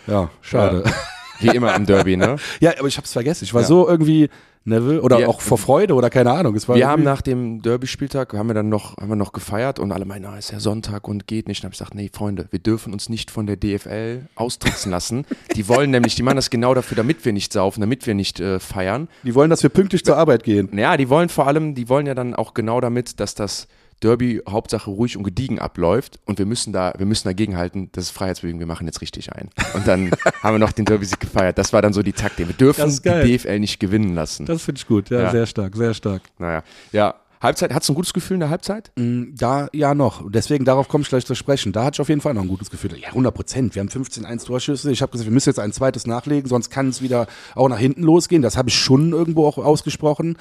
[0.06, 0.84] ja, schade.
[0.84, 0.92] Ja.
[1.40, 2.36] Wie immer im Derby, ne?
[2.60, 3.44] ja, aber ich habe es vergessen.
[3.44, 3.66] Ich war Ja.
[3.66, 4.28] so irgendwie
[4.66, 5.28] Neville oder Ja.
[5.28, 6.54] auch vor Freude oder keine Ahnung.
[6.54, 9.78] Es war Wir haben nach dem Derby-Spieltag, haben wir dann noch, haben wir noch gefeiert
[9.78, 11.60] und alle meinen, ah, ist ja Sonntag und geht nicht.
[11.60, 15.26] Und habe ich gesagt, nee, Freunde, wir dürfen uns nicht von der DFL austricksen lassen.
[15.54, 18.40] Die wollen nämlich, die machen das genau dafür, damit wir nicht saufen, damit wir nicht
[18.40, 19.08] äh, feiern.
[19.22, 20.70] die wollen, dass wir pünktlich zur Arbeit gehen.
[20.72, 23.68] Naja, die wollen vor allem, die wollen ja dann auch genau damit, dass das
[24.04, 28.04] Derby Hauptsache ruhig und gediegen abläuft und wir müssen da, wir müssen dagegen halten, das
[28.04, 29.48] ist Freiheitsbewegung, wir machen jetzt richtig ein.
[29.74, 30.10] Und dann
[30.42, 31.58] haben wir noch den Derby-Sieg gefeiert.
[31.58, 32.46] Das war dann so die Taktik.
[32.46, 33.36] Wir dürfen die.
[33.38, 34.46] DFL nicht gewinnen lassen.
[34.46, 35.30] Das finde ich gut, ja, Ja.
[35.30, 36.22] sehr stark, sehr stark.
[36.38, 36.62] naja,
[36.92, 37.14] ja.
[37.42, 38.90] Halbzeit, hast du ein gutes Gefühl in der Halbzeit?
[38.96, 40.22] Mm, Da ja noch.
[40.30, 41.72] Deswegen, darauf komme ich gleich zu sprechen.
[41.72, 42.96] Da hatte ich auf jeden Fall noch ein gutes Gefühl.
[42.98, 43.74] Ja, 100 Prozent.
[43.74, 44.90] Wir haben 15-1 Torschüsse.
[44.90, 47.78] Ich habe gesagt, wir müssen jetzt ein zweites nachlegen, sonst kann es wieder auch nach
[47.78, 48.40] hinten losgehen.
[48.40, 50.38] Das habe ich schon irgendwo auch ausgesprochen.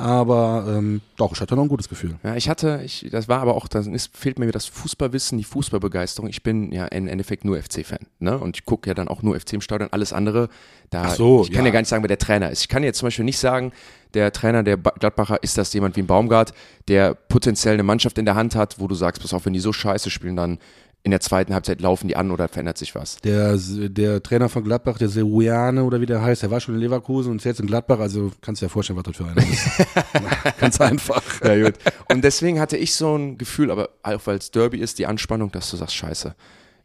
[0.00, 2.14] Aber ähm, doch, ich hatte noch ein gutes Gefühl.
[2.22, 3.82] Ja, ich hatte, ich, das war aber auch, da
[4.14, 6.30] fehlt mir das Fußballwissen, die Fußballbegeisterung.
[6.30, 8.38] Ich bin ja im Endeffekt nur FC-Fan, ne?
[8.38, 9.90] Und ich gucke ja dann auch nur FC im Stadion.
[9.92, 10.48] Alles andere,
[10.88, 11.66] da, Ach so, ich kann ja.
[11.66, 11.72] ja.
[11.72, 12.62] gar nicht sagen, wer der Trainer ist.
[12.62, 13.72] Ich kann jetzt zum Beispiel nicht sagen,
[14.14, 16.54] der Trainer der Ba- Gladbacher ist das jemand wie ein Baumgart,
[16.88, 19.60] der potenziell eine Mannschaft in der Hand hat, wo du sagst, pass auf, wenn die
[19.60, 20.58] so scheiße spielen, dann
[21.02, 23.16] in der zweiten Halbzeit laufen die an oder verändert sich was.
[23.16, 26.80] Der, der Trainer von Gladbach, der Seruane oder wie der heißt, der war schon in
[26.80, 28.00] Leverkusen und ist jetzt in Gladbach.
[28.00, 29.66] Also kannst du dir ja vorstellen, was das für einer ist.
[30.60, 31.22] Ganz einfach.
[31.42, 31.74] Ja, gut.
[32.10, 35.50] Und deswegen hatte ich so ein Gefühl, aber auch weil es Derby ist, die Anspannung,
[35.50, 36.34] dass du sagst, scheiße,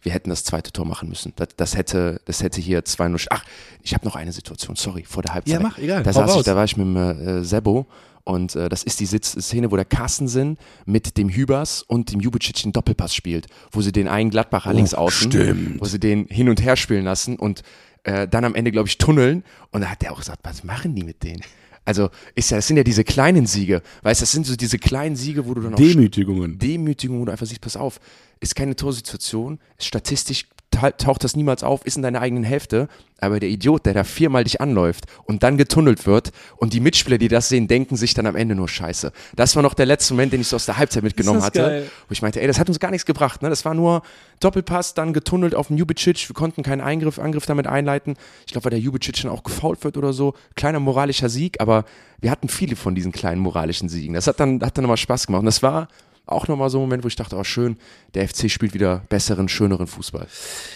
[0.02, 1.34] wir hätten das zweite Tor machen müssen.
[1.36, 3.28] Das, das hätte, das hätte hier 2-0.
[3.32, 3.44] Ach,
[3.82, 5.56] ich habe noch eine Situation, sorry, vor der Halbzeit.
[5.56, 6.04] Ja, mach, egal.
[6.04, 7.86] Da saß ich, da war ich mit dem äh, Sebo
[8.26, 12.20] und äh, das ist die Sitz Szene, wo der Carstensen mit dem Hübers und dem
[12.20, 15.80] Jubicic den Doppelpass spielt, wo sie den einen Gladbacher links außen, stimmt.
[15.80, 17.62] wo sie den hin und her spielen lassen und
[18.04, 19.44] äh, dann am Ende, glaube ich, tunneln.
[19.72, 21.42] Und da hat der auch gesagt, was machen die mit denen?
[21.86, 23.84] Also, ist ja, das sind ja diese kleinen Siege.
[24.02, 26.58] Weißt du, das sind so diese kleinen Siege, wo du dann auch Demütigungen.
[26.58, 28.00] Demütigung, wo du einfach siehst, pass auf,
[28.40, 32.88] ist keine Torsituation, ist statistisch ta- taucht das niemals auf, ist in deiner eigenen Hälfte,
[33.20, 37.18] aber der Idiot, der da viermal dich anläuft und dann getunnelt wird und die Mitspieler,
[37.18, 39.12] die das sehen, denken sich dann am Ende nur Scheiße.
[39.36, 41.92] Das war noch der letzte Moment, den ich so aus der Halbzeit mitgenommen hatte, geil.
[42.08, 43.50] wo ich meinte, ey, das hat uns gar nichts gebracht, ne?
[43.50, 44.02] Das war nur
[44.42, 48.16] Doppelpass, dann getunnelt auf den Jubicic, wir konnten keinen Eingriff, Angriff damit einleiten.
[48.46, 50.34] Ich glaube, weil der Jubicic dann auch gefault wird oder so.
[50.56, 51.86] Kleiner moralischer Sieg, aber
[52.20, 54.14] wir hatten viele von diesen kleinen moralischen Siegen.
[54.14, 55.40] Das hat dann, hat dann nochmal Spaß gemacht.
[55.40, 55.88] Und das war
[56.26, 57.78] auch nochmal so ein Moment, wo ich dachte, oh schön,
[58.14, 60.28] der FC spielt wieder besseren, schöneren Fußball.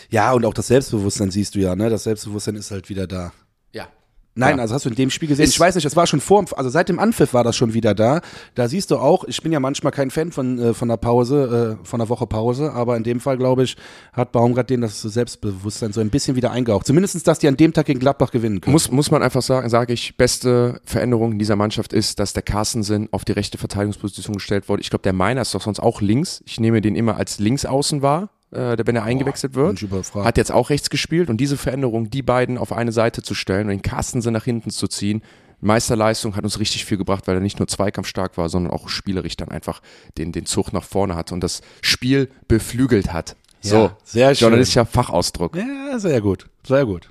[0.09, 1.89] Ja, und auch das Selbstbewusstsein siehst du ja, ne?
[1.89, 3.31] Das Selbstbewusstsein ist halt wieder da.
[4.35, 4.61] Nein, Ja.
[4.61, 6.45] also hast du in dem Spiel gesehen, Ist- ich weiß nicht, das war schon vor,
[6.55, 8.21] also seit dem Anpfiff war das schon wieder da.
[8.55, 11.77] Da siehst du auch, ich bin ja manchmal kein Fan von, äh, von der Pause,
[11.81, 13.75] äh, von der Woche Pause, aber in dem Fall, glaube ich,
[14.13, 16.85] hat Baumgart denen das Selbstbewusstsein so ein bisschen wieder eingehaucht.
[16.87, 18.71] Zumindest, dass die an dem Tag gegen Gladbach gewinnen können.
[18.71, 22.43] Muss, muss man einfach sagen, sage ich, beste Veränderung in dieser Mannschaft ist, dass der
[22.43, 24.81] Carstensen auf die rechte Verteidigungsposition gestellt wurde.
[24.81, 26.41] Ich glaube, der Meiner ist doch sonst auch links.
[26.45, 30.13] Ich nehme den immer als Linksaußen wahr, äh, der- wenn er eingewechselt bin wird.
[30.15, 33.63] Hat jetzt auch rechts gespielt und diese Veränderung, die beiden auf eine Seite zu stellen
[33.63, 35.21] und den Carstensen nach hinten zu ziehen,
[35.61, 39.35] Meisterleistung hat uns richtig viel gebracht, weil er nicht nur zweikampfstark war, sondern auch spielerisch
[39.35, 39.81] dann einfach
[40.17, 43.35] den, den Zug nach vorne hatte und das Spiel beflügelt hat.
[43.61, 44.45] So, Ja, sehr schön.
[44.45, 45.57] journalistischer Fachausdruck.
[45.57, 47.09] Ja, sehr gut, sehr gut.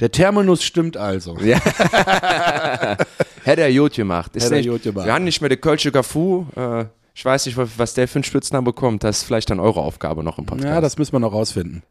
[0.00, 1.36] Der Terminus stimmt also.
[1.38, 1.60] Ja.
[3.44, 4.34] Hätte er gut gemacht.
[4.34, 5.06] Ist Hätte er nicht, gut gemacht.
[5.06, 6.46] Wir haben nicht mehr den Kölsche Gafu.
[6.56, 6.86] Äh,
[7.20, 9.04] ich weiß nicht, was der für einen Spitznamen bekommt.
[9.04, 10.66] Das ist vielleicht dann eure Aufgabe noch im Podcast.
[10.66, 11.82] Ja, das müssen wir noch rausfinden.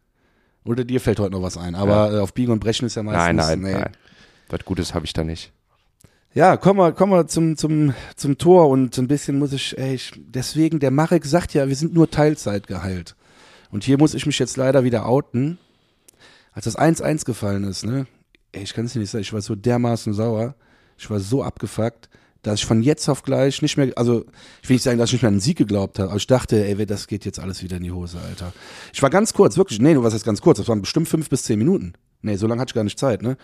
[0.65, 1.75] Oder dir fällt heute noch was ein.
[1.75, 3.23] Aber äh, auf Biegen und Brechen ist ja meistens.
[3.23, 3.79] nein, nein, nee.
[3.79, 3.91] nein.
[4.49, 5.51] Was Gutes habe ich da nicht.
[6.33, 9.93] Ja, kommen wir, kommen wir zum, zum, zum Tor und ein bisschen muss ich, ey,
[9.93, 13.15] ich, deswegen, der Marek sagt ja, wir sind nur Teilzeit geheilt.
[13.69, 15.59] Und hier muss ich mich jetzt leider wieder outen.
[16.53, 18.07] Als das 1-1 gefallen ist, ne,
[18.51, 20.55] ey, ich kann es dir nicht sagen, ich war so dermaßen sauer,
[20.97, 22.09] ich war so abgefuckt,
[22.41, 24.25] dass ich von jetzt auf gleich nicht mehr, also
[24.61, 26.27] ich will nicht sagen, dass ich nicht mehr an den Sieg geglaubt habe, aber ich
[26.27, 28.53] dachte, ey, das geht jetzt alles wieder in die Hose, Alter.
[28.93, 31.29] Ich war ganz kurz, wirklich, nee, du warst jetzt ganz kurz, das waren bestimmt fünf
[31.29, 31.93] bis zehn Minuten.
[32.21, 33.37] Nee, so lange hatte ich gar nicht Zeit, ne?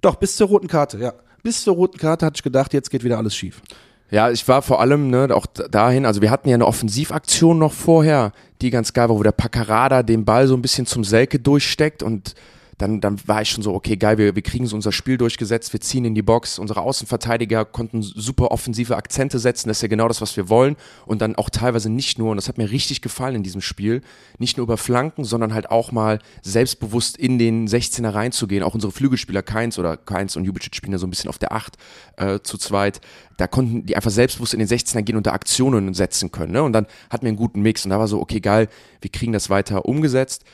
[0.00, 1.14] Doch, bis zur roten Karte, ja.
[1.42, 3.62] Bis zur roten Karte hatte ich gedacht, jetzt geht wieder alles schief.
[4.10, 7.72] Ja, ich war vor allem ne, auch dahin, also wir hatten ja eine Offensivaktion noch
[7.72, 8.32] vorher,
[8.62, 12.04] die ganz geil war, wo der Paccarada den Ball so ein bisschen zum Selke durchsteckt
[12.04, 12.34] und
[12.78, 15.72] dann, dann war ich schon so, okay, geil, wir, wir kriegen so unser Spiel durchgesetzt,
[15.72, 19.88] wir ziehen in die Box, unsere Außenverteidiger konnten super offensive Akzente setzen, das ist ja
[19.88, 20.76] genau das, was wir wollen.
[21.06, 24.02] Und dann auch teilweise nicht nur, und das hat mir richtig gefallen in diesem Spiel,
[24.38, 28.92] nicht nur über Flanken, sondern halt auch mal selbstbewusst in den 16er reinzugehen, auch unsere
[28.92, 31.76] Flügelspieler Keins oder Keins und Jubicic spielen ja so ein bisschen auf der 8
[32.16, 33.00] äh, zu zweit,
[33.38, 36.62] da konnten die einfach selbstbewusst in den 16er gehen und da Aktionen setzen können, ne?
[36.62, 38.68] und dann hatten wir einen guten Mix und da war so, okay, geil,
[39.00, 40.44] wir kriegen das weiter umgesetzt,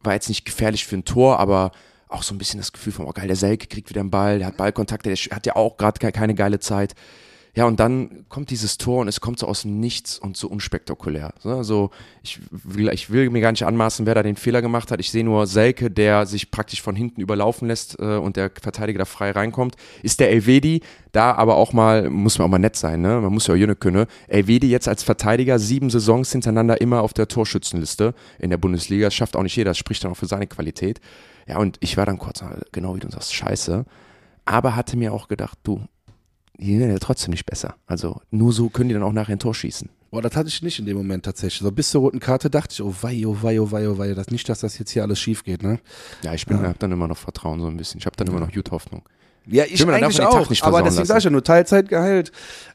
[0.00, 1.72] war jetzt nicht gefährlich für ein Tor, aber
[2.08, 4.38] auch so ein bisschen das Gefühl von, oh geil, der Selke kriegt wieder einen Ball,
[4.38, 6.94] der hat Ballkontakte, der hat ja auch gerade keine geile Zeit.
[7.56, 10.46] Ja, und dann kommt dieses Tor und es kommt so aus dem Nichts und so
[10.46, 11.32] unspektakulär.
[11.42, 11.90] Also
[12.22, 15.00] ich will, ich will mir gar nicht anmaßen, wer da den Fehler gemacht hat.
[15.00, 18.98] Ich sehe nur Selke, der sich praktisch von hinten überlaufen lässt äh, und der Verteidiger
[18.98, 19.76] da frei reinkommt.
[20.02, 23.22] Ist der Elvedi da aber auch mal, muss man auch mal nett sein, ne?
[23.22, 24.04] Man muss ja auch Jüne können.
[24.28, 29.06] Elvedi jetzt als Verteidiger sieben Saisons hintereinander immer auf der Torschützenliste in der Bundesliga.
[29.06, 31.00] Das schafft auch nicht jeder, das spricht dann auch für seine Qualität.
[31.48, 33.86] Ja, und ich war dann kurz, genau wie du sagst, scheiße.
[34.44, 35.86] Aber hatte mir auch gedacht, du,
[36.58, 37.76] die werden ja trotzdem nicht besser.
[37.86, 39.88] Also nur so können die dann auch nachher ein Tor schießen.
[40.10, 41.60] Boah, das hatte ich nicht in dem Moment tatsächlich.
[41.60, 44.14] So bis zur roten Karte dachte ich, oh wei, oh wei, oh wei, oh wei,
[44.14, 45.78] das nicht, dass das jetzt hier alles schief geht, ne?
[46.22, 46.68] Ja, ich bin, ja.
[46.68, 47.98] hab dann immer noch Vertrauen so ein bisschen.
[47.98, 48.32] Ich habe dann ja.
[48.32, 49.02] immer noch gute Hoffnung.
[49.48, 52.32] Ja, ich, ich eigentlich auch, aber deswegen sage ich ja nur Teilzeit geheilt.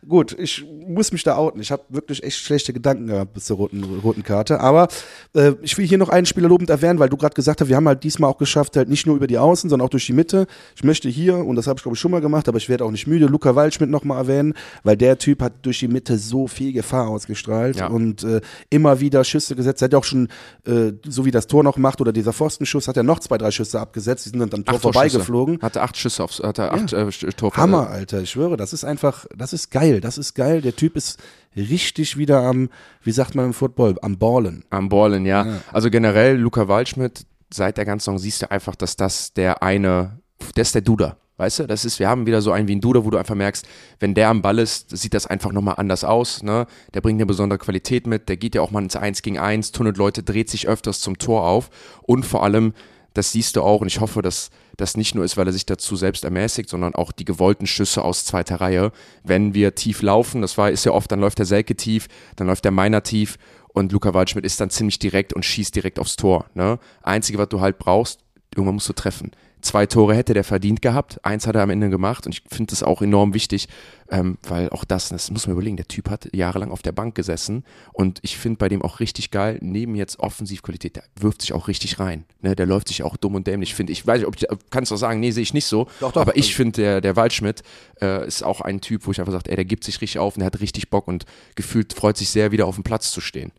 [0.07, 1.61] Gut, ich muss mich da outen.
[1.61, 4.61] Ich habe wirklich echt schlechte Gedanken gehabt bis zur roten, roten Karte.
[4.61, 4.87] Aber
[5.33, 7.75] äh, ich will hier noch einen Spieler lobend erwähnen, weil du gerade gesagt hast, wir
[7.75, 10.13] haben halt diesmal auch geschafft, halt nicht nur über die Außen, sondern auch durch die
[10.13, 10.47] Mitte.
[10.75, 12.85] Ich möchte hier, und das habe ich glaube ich schon mal gemacht, aber ich werde
[12.85, 14.53] auch nicht müde, Luca Waldschmidt nochmal erwähnen,
[14.83, 17.87] weil der Typ hat durch die Mitte so viel Gefahr ausgestrahlt ja.
[17.87, 19.81] und äh, immer wieder Schüsse gesetzt.
[19.81, 20.29] Er hat ja auch schon,
[20.65, 23.51] äh, so wie das Tor noch macht oder dieser Pfostenschuss, hat er noch zwei, drei
[23.51, 24.25] Schüsse abgesetzt.
[24.25, 25.61] Die sind dann am Tor vorbeigeflogen.
[25.61, 27.07] Hatte acht Schüsse aufs, hatte er acht ja.
[27.07, 28.21] äh, Tor Hammer, Alter.
[28.21, 30.01] Ich schwöre, das ist einfach, das ist geil.
[30.01, 30.61] Das ist geil.
[30.61, 31.19] Der Typ ist
[31.55, 32.69] richtig wieder am,
[33.03, 34.63] wie sagt man im Football, am Ballen.
[34.69, 35.45] Am Ballen, ja.
[35.45, 35.61] ja.
[35.71, 40.19] Also generell, Luca Waldschmidt, seit der ganzen Saison siehst du einfach, dass das der eine,
[40.55, 41.17] der ist der Duda.
[41.41, 43.33] Weißt du, das ist, wir haben wieder so einen wie ein Duda, wo du einfach
[43.33, 43.67] merkst,
[43.99, 46.43] wenn der am Ball ist, sieht das einfach nochmal anders aus.
[46.43, 46.67] Ne?
[46.93, 49.71] Der bringt eine besondere Qualität mit, der geht ja auch mal ins Eins gegen Eins,
[49.71, 51.71] tunnelt Leute, dreht sich öfters zum Tor auf
[52.03, 52.73] und vor allem
[53.13, 55.65] das siehst du auch und ich hoffe, dass das nicht nur ist, weil er sich
[55.65, 58.91] dazu selbst ermäßigt, sondern auch die gewollten Schüsse aus zweiter Reihe.
[59.23, 62.47] Wenn wir tief laufen, das war, ist ja oft, dann läuft der Selke tief, dann
[62.47, 63.37] läuft der Meiner tief
[63.73, 66.45] und Luca Waldschmidt ist dann ziemlich direkt und schießt direkt aufs Tor.
[66.53, 66.79] Ne?
[67.01, 68.19] Einzige, was du halt brauchst,
[68.55, 69.31] irgendwann musst du treffen.
[69.61, 72.71] Zwei Tore hätte der verdient gehabt, eins hat er am Ende gemacht und ich finde
[72.71, 73.67] das auch enorm wichtig,
[74.09, 77.13] ähm, weil auch das, das muss man überlegen, der Typ hat jahrelang auf der Bank
[77.13, 81.53] gesessen und ich finde bei dem auch richtig geil, neben jetzt Offensivqualität, der wirft sich
[81.53, 82.25] auch richtig rein.
[82.41, 82.55] Ne?
[82.55, 84.07] Der läuft sich auch dumm und dämlich, finde ich.
[84.07, 86.21] Weiß nicht, ob ich, kannst du auch sagen, nee, sehe ich nicht so, doch, doch,
[86.21, 87.61] aber ich finde, der, der Waldschmidt
[88.01, 90.35] äh, ist auch ein Typ, wo ich einfach sage, ey, der gibt sich richtig auf
[90.35, 93.21] und der hat richtig Bock und gefühlt freut sich sehr, wieder auf dem Platz zu
[93.21, 93.51] stehen.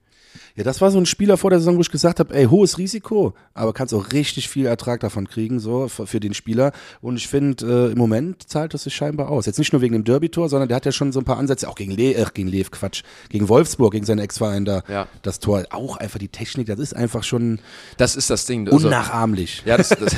[0.54, 2.76] Ja, das war so ein Spieler vor der Saison, wo ich gesagt habe, ey, hohes
[2.78, 6.72] Risiko, aber kannst auch richtig viel Ertrag davon kriegen, so für, für den Spieler.
[7.00, 9.46] Und ich finde, äh, im Moment zahlt das sich scheinbar aus.
[9.46, 11.68] Jetzt nicht nur wegen dem Derby-Tor, sondern der hat ja schon so ein paar Ansätze,
[11.68, 14.82] auch gegen Le äh, gegen Lev, Quatsch, gegen Wolfsburg, gegen seinen Ex-Verein da.
[14.88, 15.08] Ja.
[15.22, 17.58] Das Tor, auch einfach die Technik, das ist einfach schon.
[17.96, 18.68] Das ist das Ding.
[18.68, 19.62] Also, unnachahmlich.
[19.64, 20.14] Ja, das, das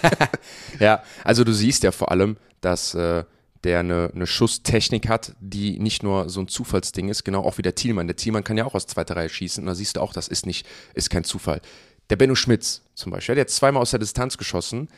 [0.78, 3.24] ja, also du siehst ja vor allem, dass äh,
[3.64, 7.62] der eine, eine Schusstechnik hat, die nicht nur so ein Zufallsding ist, genau auch wie
[7.62, 8.06] der Thielmann.
[8.06, 10.28] Der Thielmann kann ja auch aus zweiter Reihe schießen und da siehst du auch, das
[10.28, 11.60] ist nicht, ist kein Zufall.
[12.08, 14.88] Der Benno Schmitz zum Beispiel, der hat jetzt zweimal aus der Distanz geschossen.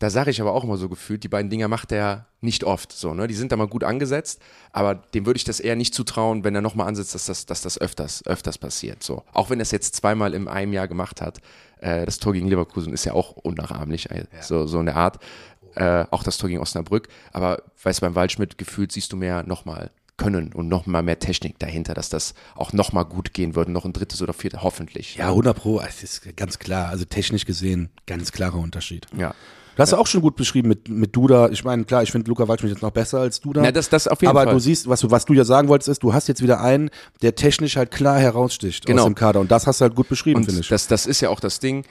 [0.00, 2.92] Da sage ich aber auch immer so gefühlt, die beiden Dinger macht er nicht oft
[2.92, 3.28] so, ne?
[3.28, 6.54] Die sind da mal gut angesetzt, aber dem würde ich das eher nicht zutrauen, wenn
[6.54, 9.02] er nochmal ansetzt, dass das, dass das öfters, öfters passiert.
[9.02, 9.22] So.
[9.32, 11.38] Auch wenn er es jetzt zweimal in einem Jahr gemacht hat.
[11.78, 14.42] Äh, das Tor gegen Leverkusen ist ja auch unnachahmlich, äh, ja.
[14.42, 15.18] so, so in der Art
[15.76, 17.08] äh, auch das Tor gegen Osnabrück.
[17.32, 21.58] Aber weißt du, beim Waldschmidt gefühlt siehst du mehr nochmal können und nochmal mehr Technik
[21.58, 25.16] dahinter, dass das auch nochmal gut gehen würde, noch ein drittes oder viertes, hoffentlich.
[25.16, 29.06] Ja, 100 Pro, es ist ganz klar, also technisch gesehen, ganz klarer Unterschied.
[29.16, 29.34] Ja.
[29.76, 29.98] Du hast ja.
[29.98, 31.48] auch schon gut beschrieben mit, mit Duda.
[31.50, 33.62] Ich meine, klar, ich finde Luca Waldschmidt jetzt noch besser als Duda.
[33.64, 34.54] Ja, das, das auf jeden aber Fall.
[34.54, 36.90] du siehst, was du, was du ja sagen wolltest, ist, du hast jetzt wieder einen,
[37.22, 39.02] der technisch halt klar heraussticht genau.
[39.02, 39.40] aus dem Kader.
[39.40, 40.68] Und das hast du halt gut beschrieben, finde ich.
[40.68, 41.84] Das, das ist ja auch das Ding.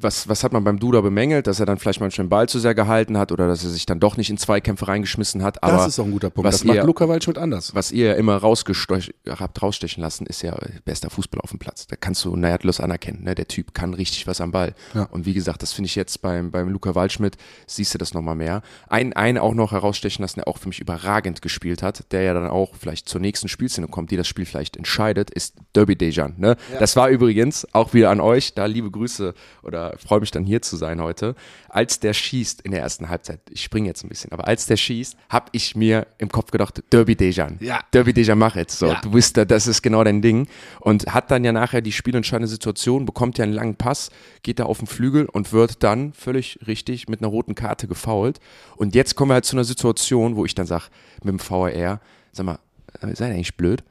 [0.00, 1.46] Was, was hat man beim Duda bemängelt?
[1.46, 3.86] Dass er dann vielleicht manchmal den Ball zu sehr gehalten hat oder dass er sich
[3.86, 5.62] dann doch nicht in Zweikämpfe reingeschmissen hat.
[5.62, 6.46] Aber das ist auch ein guter Punkt.
[6.46, 7.74] Das macht ihr, Luca Waldschmidt anders.
[7.74, 11.86] Was ihr ja immer habt rausstechen lassen, ist ja bester Fußball auf dem Platz.
[11.86, 13.24] Da kannst du naja, anerkennen.
[13.24, 13.34] Ne?
[13.34, 14.74] Der Typ kann richtig was am Ball.
[14.94, 15.08] Ja.
[15.10, 18.14] Und wie gesagt, das finde ich jetzt beim, beim Luca Waldschmidt Goldschmidt siehst du das
[18.14, 18.62] nochmal mehr.
[18.88, 22.34] Ein, einen auch noch herausstechen lassen, der auch für mich überragend gespielt hat, der ja
[22.34, 26.34] dann auch vielleicht zur nächsten Spielszene kommt, die das Spiel vielleicht entscheidet, ist Derby Dejan.
[26.36, 26.56] Ne?
[26.72, 26.78] Ja.
[26.78, 30.62] Das war übrigens auch wieder an euch, da liebe Grüße oder freue mich dann hier
[30.62, 31.34] zu sein heute.
[31.68, 34.76] Als der schießt in der ersten Halbzeit, ich springe jetzt ein bisschen, aber als der
[34.76, 37.58] schießt, habe ich mir im Kopf gedacht, Derby Dejan.
[37.60, 37.80] Ja.
[37.92, 38.86] Derby Dejan, mach jetzt so.
[38.86, 39.00] Ja.
[39.00, 40.46] Du bist da, das ist genau dein Ding.
[40.80, 44.10] Und hat dann ja nachher die spielentscheidende Situation, bekommt ja einen langen Pass,
[44.42, 48.40] geht da auf den Flügel und wird dann völlig richtig mit einer roten Karte gefoult.
[48.76, 50.84] Und jetzt kommen wir halt zu einer Situation, wo ich dann sage,
[51.22, 52.00] mit dem VR,
[52.32, 52.58] sag mal,
[53.00, 53.84] äh, seid ihr eigentlich blöd?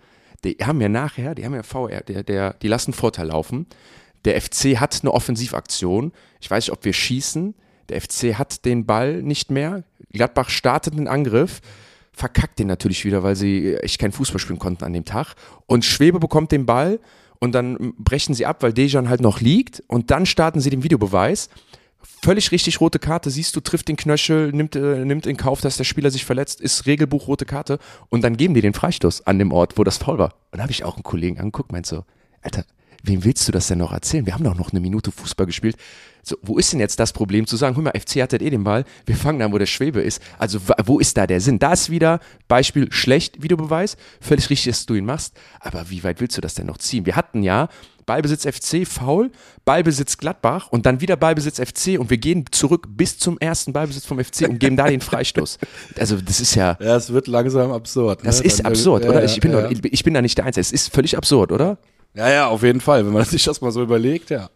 [0.43, 3.65] Die haben ja nachher, die haben ja VR, der, der, die lassen Vorteil laufen.
[4.25, 6.11] Der FC hat eine Offensivaktion.
[6.41, 7.55] Ich weiß nicht, ob wir schießen.
[7.89, 9.83] Der FC hat den Ball nicht mehr.
[10.11, 11.61] Gladbach startet den Angriff
[12.13, 15.33] verkackt den natürlich wieder, weil sie echt kein Fußball spielen konnten an dem Tag.
[15.65, 16.99] Und Schwebe bekommt den Ball
[17.39, 20.83] und dann brechen sie ab, weil Dejan halt noch liegt und dann starten sie den
[20.83, 21.49] Videobeweis.
[22.21, 25.77] Völlig richtig rote Karte, siehst du, trifft den Knöchel, nimmt, äh, nimmt in Kauf, dass
[25.77, 27.79] der Spieler sich verletzt, ist Regelbuch rote Karte
[28.09, 30.33] und dann geben die den Freistoß an dem Ort, wo das faul war.
[30.51, 32.03] Und da habe ich auch einen Kollegen angeguckt, meint so,
[32.41, 32.65] Alter,
[33.03, 34.25] wem willst du das denn noch erzählen?
[34.25, 35.77] Wir haben doch noch eine Minute Fußball gespielt.
[36.23, 38.63] So, wo ist denn jetzt das Problem zu sagen, guck mal, FC hat eh den
[38.63, 40.21] Ball, wir fangen an, wo der Schwebe ist.
[40.39, 41.59] Also wo ist da der Sinn?
[41.59, 46.21] Da ist wieder Beispiel schlecht Videobeweis, völlig richtig, dass du ihn machst, aber wie weit
[46.21, 47.05] willst du das denn noch ziehen?
[47.05, 47.67] Wir hatten ja
[48.05, 49.31] Ballbesitz FC, Foul,
[49.65, 54.05] Ballbesitz Gladbach und dann wieder Ballbesitz FC und wir gehen zurück bis zum ersten Ballbesitz
[54.05, 55.59] vom FC und geben da den Freistoß.
[55.97, 56.77] Also das ist ja...
[56.79, 58.23] Ja, es wird langsam absurd.
[58.23, 58.27] Ne?
[58.27, 59.23] Das ist dann, absurd, oder?
[59.23, 59.61] ich, bin ja.
[59.61, 60.61] doch, ich bin da nicht der Einzige.
[60.61, 61.77] Es ist völlig absurd, oder?
[62.13, 63.05] Ja, ja, auf jeden Fall.
[63.05, 64.49] Wenn man sich das mal so überlegt, ja.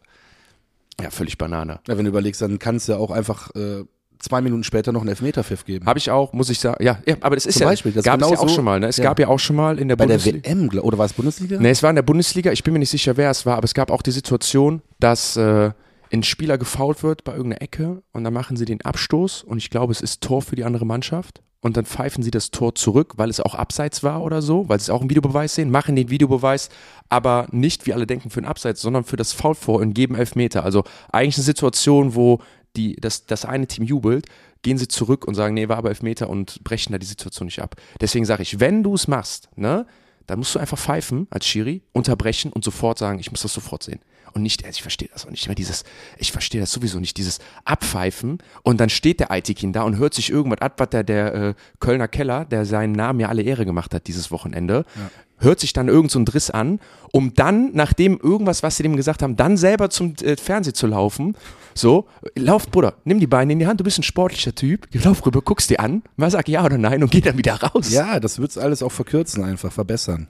[1.02, 1.80] Ja, völlig Banane.
[1.88, 3.84] Ja, wenn du überlegst, dann kannst du ja auch einfach äh,
[4.20, 5.86] zwei Minuten später noch einen Elfmeterpfiff geben.
[5.86, 6.84] Habe ich auch, muss ich sagen.
[6.84, 8.56] Ja, ja aber das ist Zum ja, Beispiel, das gab genau es ja auch so,
[8.56, 8.80] schon mal.
[8.80, 8.88] Ne?
[8.88, 9.04] Es ja.
[9.04, 10.40] gab ja auch schon mal in der Bei Bundesliga.
[10.40, 11.60] der WM, oder war es Bundesliga?
[11.60, 12.52] Nee, es war in der Bundesliga.
[12.52, 15.38] Ich bin mir nicht sicher, wer es war, aber es gab auch die Situation, dass
[15.38, 15.72] äh,
[16.12, 19.70] ein Spieler gefault wird bei irgendeiner Ecke und dann machen sie den Abstoß und ich
[19.70, 23.14] glaube, es ist Tor für die andere Mannschaft und dann pfeifen sie das Tor zurück,
[23.18, 26.10] weil es auch abseits war oder so, weil sie auch einen Videobeweis sehen, machen den
[26.10, 26.70] Videobeweis,
[27.10, 30.16] aber nicht, wie alle denken, für den Abseits, sondern für das Foul vor und geben
[30.16, 30.64] Elfmeter.
[30.64, 32.40] Also eigentlich eine Situation, wo
[32.76, 34.28] die, das, das eine Team jubelt,
[34.62, 37.62] gehen sie zurück und sagen, nee, war aber Elfmeter und brechen da die Situation nicht
[37.62, 37.76] ab.
[38.02, 39.88] Deswegen sage ich, wenn du es machst, ne,
[40.28, 43.84] dann musst du einfach pfeifen als Schiri, unterbrechen und sofort sagen, ich muss das sofort
[43.84, 44.00] sehen
[44.34, 45.84] und nicht, also ich verstehe das auch nicht mehr, dieses,
[46.18, 50.14] ich verstehe das sowieso nicht, dieses Abpfeifen und dann steht der Aitikin da und hört
[50.14, 53.66] sich irgendwas ab, was der, der äh, Kölner Keller, der seinen Namen ja alle Ehre
[53.66, 55.10] gemacht hat dieses Wochenende, ja.
[55.38, 56.80] Hört sich dann irgend so ein Driss an,
[57.12, 60.88] um dann, nachdem irgendwas, was sie dem gesagt haben, dann selber zum äh, Fernsehen zu
[60.88, 61.36] laufen,
[61.74, 65.26] so, lauf, Bruder, nimm die Beine in die Hand, du bist ein sportlicher Typ, lauf
[65.26, 67.92] rüber, guckst dir an, mal sag ja oder nein und geh dann wieder raus.
[67.92, 70.28] Ja, das wird's alles auch verkürzen, einfach verbessern.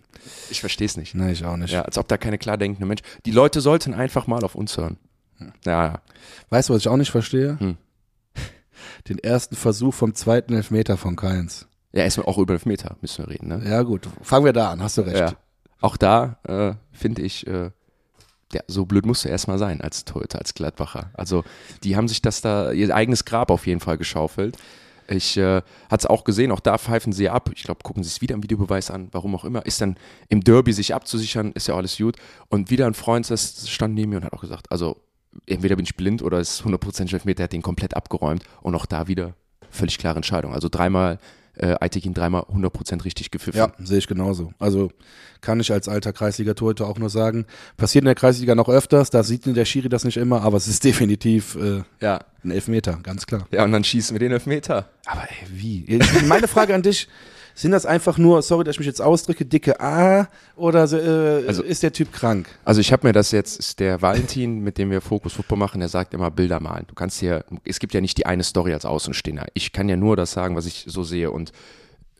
[0.50, 1.16] Ich verstehe es nicht.
[1.16, 1.72] Nein, ich auch nicht.
[1.72, 3.02] Ja, als ob da keine klar denkende Mensch.
[3.26, 4.98] Die Leute sollten einfach mal auf uns hören.
[5.38, 5.54] Hm.
[5.66, 6.02] Ja.
[6.50, 7.58] Weißt du, was ich auch nicht verstehe?
[7.60, 7.78] Hm.
[9.08, 11.68] Den ersten Versuch vom zweiten Elfmeter von Keins.
[11.94, 13.62] Ja, erstmal auch über Elfmeter müssen wir reden, ne?
[13.66, 14.08] Ja, gut.
[14.22, 15.18] Fangen wir da an, hast du recht.
[15.18, 15.34] Ja.
[15.80, 17.72] Auch da äh, finde ich, äh,
[18.54, 21.12] ja, so blöd musst du erstmal sein als Torhüter, als Gladbacher.
[21.14, 21.44] Also,
[21.84, 24.58] die haben sich das da, ihr eigenes Grab auf jeden Fall geschaufelt.
[25.10, 27.50] Ich äh, hatte es auch gesehen, auch da pfeifen sie ab.
[27.56, 29.66] Ich glaube, gucken sie es wieder im Videobeweis an, warum auch immer.
[29.66, 32.18] Ist dann im Derby sich abzusichern, ist ja alles gut.
[32.50, 34.98] Und wieder ein Freund, das stand neben mir und hat auch gesagt, also
[35.46, 38.44] entweder bin ich blind oder es ist 100% Elfmeter, der hat den komplett abgeräumt.
[38.62, 39.34] Und auch da wieder
[39.70, 40.54] völlig klare Entscheidung.
[40.54, 41.20] Also dreimal
[41.60, 43.58] äh, Aitekin dreimal 100% richtig gepfiffen.
[43.58, 44.52] Ja, sehe ich genauso.
[44.60, 44.92] Also
[45.42, 47.46] kann ich als alter Kreisliga-Torhüter auch nur sagen,
[47.78, 50.68] passiert in der Kreisliga noch öfters, da sieht der Schiri das nicht immer, aber es
[50.68, 52.20] ist definitiv äh, ja.
[52.44, 53.48] ein Elfmeter, ganz klar.
[53.52, 54.90] Ja, und dann schießen wir den Elfmeter.
[55.06, 56.00] Aber ey, wie?
[56.26, 57.08] Meine Frage an dich,
[57.58, 61.64] sind das einfach nur, sorry, dass ich mich jetzt ausdrücke, dicke A oder äh, also,
[61.64, 62.48] ist der Typ krank?
[62.64, 65.80] Also ich habe mir das jetzt, ist der Valentin, mit dem wir Fokus Football machen,
[65.80, 66.86] der sagt immer Bilder malen.
[66.88, 69.48] Du kannst hier, es gibt ja nicht die eine Story als Außenstehender.
[69.56, 71.52] Ich kann ja nur das sagen, was ich so sehe und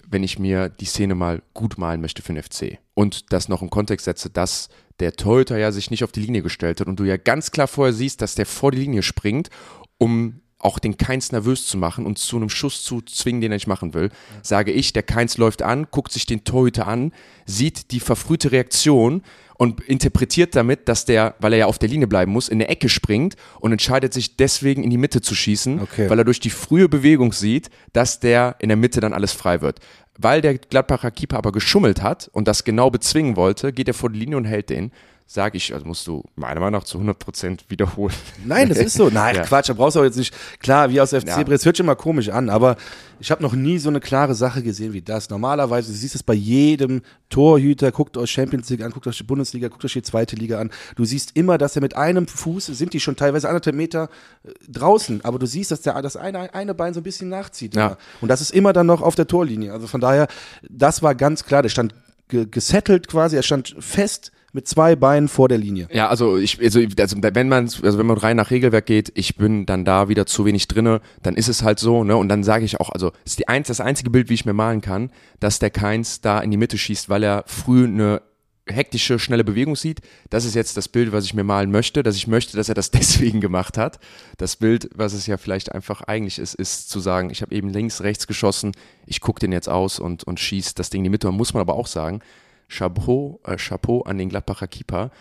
[0.08, 3.62] wenn ich mir die Szene mal gut malen möchte für den FC und das noch
[3.62, 4.70] im Kontext setze, dass
[5.00, 7.68] der Torhüter ja sich nicht auf die Linie gestellt hat und du ja ganz klar
[7.68, 9.52] vorher siehst, dass der vor die Linie springt,
[10.00, 13.56] um auch den Keins nervös zu machen und zu einem Schuss zu zwingen, den er
[13.58, 14.10] nicht machen will,
[14.42, 17.12] sage ich, der Keins läuft an, guckt sich den Torhüter an,
[17.46, 19.22] sieht die verfrühte Reaktion
[19.58, 22.70] und interpretiert damit, dass der, weil er ja auf der Linie bleiben muss, in der
[22.70, 26.10] Ecke springt und entscheidet sich deswegen in die Mitte zu schießen, okay.
[26.10, 29.62] weil er durch die frühe Bewegung sieht, dass der in der Mitte dann alles frei
[29.62, 29.80] wird.
[30.18, 34.10] Weil der Gladbacher Keeper aber geschummelt hat und das genau bezwingen wollte, geht er vor
[34.10, 34.92] die Linie und hält den.
[35.30, 38.16] Sage ich, also musst du meiner Meinung nach zu 100% wiederholen.
[38.46, 39.10] Nein, das ist so.
[39.14, 39.44] Nein, ja.
[39.44, 40.34] Quatsch, da brauchst du auch jetzt nicht.
[40.62, 41.44] Klar, wie aus FC ja.
[41.44, 42.78] Brest, hört schon mal komisch an, aber
[43.20, 45.30] ich habe noch nie so eine klare Sache gesehen wie das.
[45.30, 49.24] Normalerweise, du siehst es bei jedem Torhüter, guckt euch Champions League an, guckt euch die
[49.24, 50.72] Bundesliga, guckt euch die zweite Liga an.
[50.96, 54.10] Du siehst immer, dass er mit einem Fuß, sind die schon teilweise anderthalb Meter
[54.46, 57.76] äh, draußen, aber du siehst, dass der das eine, eine Bein so ein bisschen nachzieht.
[57.76, 57.98] Ja.
[58.22, 59.74] Und das ist immer dann noch auf der Torlinie.
[59.74, 60.30] Also von daher,
[60.70, 61.94] das war ganz klar, der stand
[62.30, 65.88] gesettelt quasi, er stand fest mit zwei Beinen vor der Linie.
[65.92, 69.36] Ja, also ich, also, also wenn man, also wenn man rein nach Regelwerk geht, ich
[69.36, 72.18] bin dann da wieder zu wenig drinne, dann ist es halt so, ne?
[72.18, 74.54] Und dann sage ich auch, also ist die eins, das einzige Bild, wie ich mir
[74.54, 78.24] malen kann, dass der Keins da in die Mitte schießt, weil er früh eine
[78.66, 80.02] hektische, schnelle Bewegung sieht.
[80.32, 82.76] Das ist jetzt das Bild, was ich mir malen möchte, dass ich möchte, dass er
[82.76, 84.00] das deswegen gemacht hat.
[84.38, 87.70] Das Bild, was es ja vielleicht einfach eigentlich ist, ist zu sagen, ich habe eben
[87.70, 88.72] links, rechts geschossen,
[89.06, 91.28] ich gucke den jetzt aus und, und schieße das Ding in die Mitte.
[91.28, 92.22] Man muss man aber auch sagen,
[92.70, 95.12] Chapeau, äh, Chapeau an den Gladbacher Keeper.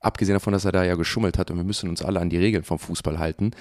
[0.00, 2.38] Abgesehen davon, dass er da ja geschummelt hat und wir müssen uns alle an die
[2.38, 3.52] Regeln vom Fußball halten.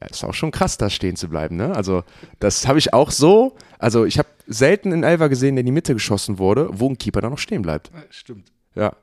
[0.00, 1.56] Ja, ist auch schon krass, da stehen zu bleiben.
[1.56, 1.74] Ne?
[1.74, 2.04] Also,
[2.40, 3.56] das habe ich auch so.
[3.78, 6.98] Also, ich habe selten einen Elfer gesehen, der in die Mitte geschossen wurde, wo ein
[6.98, 7.90] Keeper da noch stehen bleibt.
[8.10, 8.52] Stimmt.
[8.74, 8.94] Ja.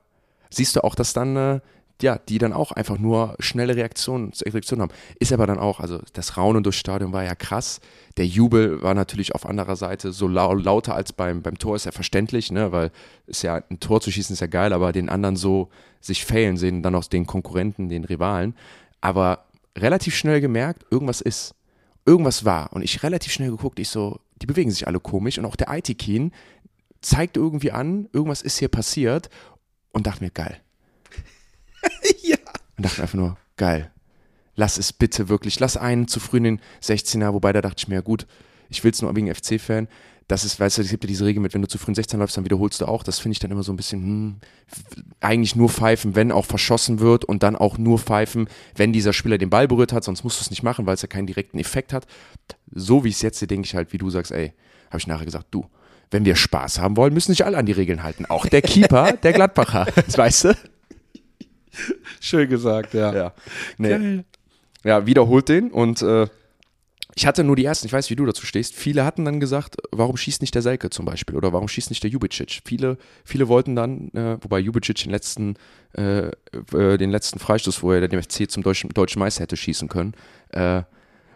[0.50, 1.60] Siehst du auch, dass dann äh,
[2.04, 4.92] ja, die dann auch einfach nur schnelle Reaktionen, Reaktionen haben.
[5.20, 7.80] Ist aber dann auch, also das Raunen durchs Stadion war ja krass.
[8.18, 11.86] Der Jubel war natürlich auf anderer Seite so lau lauter als beim, beim Tor, ist
[11.86, 12.92] ja verständlich, ne, weil
[13.28, 16.58] ist ja ein Tor zu schießen ist ja geil, aber den anderen so sich failen
[16.58, 18.56] sehen, dann auch den Konkurrenten, den Rivalen.
[19.02, 19.46] Aber
[19.78, 21.56] relativ schnell gemerkt, irgendwas ist.
[22.06, 22.74] Irgendwas war.
[22.74, 25.68] Und ich relativ schnell geguckt, ich so, die bewegen sich alle komisch und auch der
[25.72, 26.32] IT-Keen
[27.02, 29.30] zeigt irgendwie an, irgendwas ist hier passiert
[29.92, 30.62] und dachte mir, geil
[32.22, 32.38] ja.
[32.78, 33.92] Und dachte einfach nur, geil.
[34.56, 37.88] Lass es bitte wirklich, lass einen zu früh in den 16er, wobei da dachte ich
[37.88, 38.28] mir, ja gut,
[38.70, 39.88] ich will es nur wegen FC-Fan.
[40.28, 41.96] Das ist, weißt du, es gibt ja diese Regel mit, wenn du zu früh in
[41.96, 43.04] 16 läufst, dann wiederholst du auch.
[43.04, 44.36] Das finde ich dann immer so ein bisschen, hm,
[45.20, 49.38] eigentlich nur pfeifen, wenn auch verschossen wird und dann auch nur pfeifen, wenn dieser Spieler
[49.38, 51.60] den Ball berührt hat, sonst musst du es nicht machen, weil es ja keinen direkten
[51.60, 52.08] Effekt hat.
[52.74, 54.54] So wie es jetzt sehe, denke ich halt, wie du sagst, ey,
[54.90, 55.66] habe ich nachher gesagt, du,
[56.12, 58.26] wenn wir Spaß haben wollen, müssen sich alle an die Regeln halten.
[58.26, 60.58] Auch der Keeper, der Gladbacher, weißt du?
[62.20, 63.14] Schön gesagt, ja.
[63.14, 63.34] Ja,
[63.78, 64.24] nee.
[64.84, 66.28] ja wiederholt den und äh,
[67.16, 68.74] ich hatte nur die ersten, ich weiß, wie du dazu stehst.
[68.74, 72.04] Viele hatten dann gesagt, warum schießt nicht der Selke zum Beispiel oder warum schießt nicht
[72.04, 72.62] der Jubicic?
[72.66, 75.56] Viele, viele wollten dann, äh, wobei Jubicic den letzten,
[75.98, 76.28] äh,
[76.74, 80.14] äh, den letzten Freistoß, wo er den FC zum deutschen, deutschen Meister hätte schießen können,
[80.50, 80.84] äh,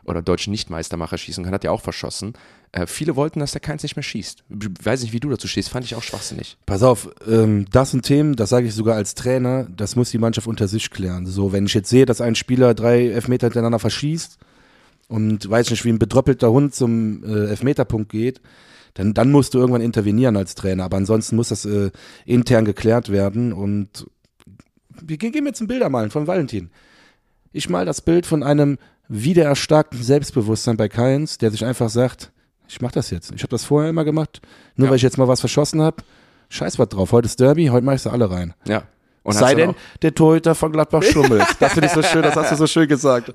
[0.06, 2.34] oder deutschen Nichtmeistermacher schießen können, hat er auch verschossen.
[2.72, 4.43] Äh, viele wollten, dass der Keins nicht mehr schießt.
[4.49, 6.58] Weiß nicht, wie du dazu stehst, fand ich auch schwachsinnig.
[6.66, 10.18] Pass auf, ähm, das sind Themen, das sage ich sogar als Trainer, das muss die
[10.18, 11.26] Mannschaft unter sich klären.
[11.26, 14.38] So, wenn ich jetzt sehe, dass ein Spieler drei Elfmeter hintereinander verschießt
[15.08, 18.41] und weiß nicht, wie ein bedröppelter Hund zum äh, Elfmeterpunkt geht,
[18.95, 20.86] dann, dann musst du irgendwann intervenieren als Trainer.
[20.86, 21.91] Aber ansonsten muss das äh,
[22.26, 23.53] intern geklärt werden.
[23.53, 24.08] Und
[25.01, 26.70] wir gehen jetzt ein Bilder malen von Valentin.
[27.51, 28.78] Ich mal das Bild von einem
[29.08, 32.32] wiedererstarkten Selbstbewusstsein bei Keins, der sich einfach sagt,
[32.68, 33.32] ich mach das jetzt.
[33.36, 34.41] Ich habe das vorher immer gemacht,
[34.76, 34.91] nur ja.
[34.91, 35.97] weil ich jetzt mal was verschossen habe.
[36.49, 37.12] Scheiß was drauf.
[37.12, 38.53] Heute ist Derby, heute mache ich sie alle rein.
[38.68, 38.84] Ja.
[39.24, 41.43] Und Sei denn, der Torhüter von Gladbach schummelt.
[41.60, 43.34] das finde ich so schön, das hast du so schön gesagt.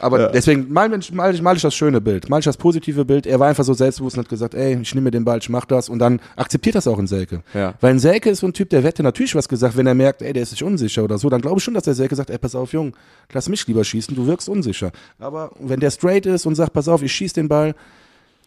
[0.00, 0.28] Aber ja.
[0.28, 3.26] deswegen mal, mal, mal ich das schöne Bild, mal ich das positive Bild.
[3.26, 5.48] Er war einfach so selbstbewusst und hat gesagt, ey, ich nehme mir den Ball, ich
[5.48, 7.42] mach das und dann akzeptiert das auch in Selke.
[7.54, 7.74] Ja.
[7.80, 10.22] Weil ein Selke ist so ein Typ, der hätte natürlich was gesagt, wenn er merkt,
[10.22, 12.30] ey, der ist sich unsicher oder so, dann glaube ich schon, dass der Selke sagt,
[12.30, 12.96] ey, pass auf, Jung,
[13.32, 14.90] lass mich lieber schießen, du wirkst unsicher.
[15.18, 17.74] Aber wenn der straight ist und sagt, pass auf, ich schieß den Ball,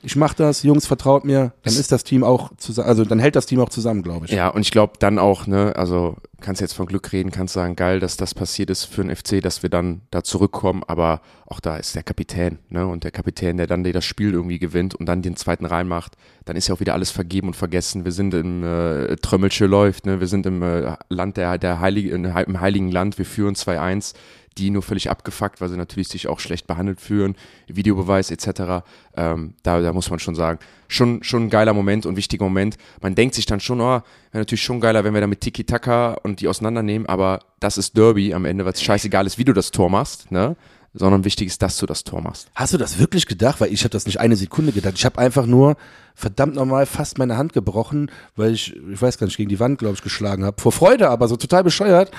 [0.02, 3.36] ich mache das, Jungs, vertraut mir, dann ist das Team auch zusammen, also dann hält
[3.36, 4.32] das Team auch zusammen, glaube ich.
[4.32, 7.76] Ja, und ich glaube dann auch, ne, also kannst jetzt von Glück reden, kannst sagen,
[7.76, 11.60] geil, dass das passiert ist für den FC, dass wir dann da zurückkommen, aber auch
[11.60, 15.06] da ist der Kapitän, ne, und der Kapitän, der dann das Spiel irgendwie gewinnt und
[15.06, 18.06] dann den zweiten reinmacht, dann ist ja auch wieder alles vergeben und vergessen.
[18.06, 22.12] Wir sind im äh, Trömmelsche läuft, ne, wir sind im äh, Land der, der Heilige,
[22.12, 24.14] im Heiligen Land, wir führen 2-1
[24.60, 27.36] die nur völlig abgefuckt, weil sie natürlich sich auch schlecht behandelt fühlen,
[27.68, 28.84] Videobeweis etc.
[29.16, 32.78] Ähm, da, da muss man schon sagen, schon, schon ein geiler Moment und wichtiger Moment.
[33.02, 34.04] Man denkt sich dann schon, oh, wäre
[34.34, 38.34] natürlich schon geiler, wenn wir da mit Tiki-Taka und die auseinandernehmen, aber das ist Derby
[38.34, 40.56] am Ende, weil es scheißegal ist, wie du das Tor machst, ne?
[40.94, 42.50] sondern wichtig ist, dass du das Tor machst.
[42.56, 43.62] Hast du das wirklich gedacht?
[43.62, 44.96] Weil ich habe das nicht eine Sekunde gedacht.
[44.98, 45.78] Ich habe einfach nur
[46.16, 49.80] verdammt nochmal fast meine Hand gebrochen, weil ich, ich weiß gar nicht, gegen die Wand,
[49.80, 50.60] glaube ich, geschlagen habe.
[50.60, 52.12] Vor Freude aber, so total bescheuert.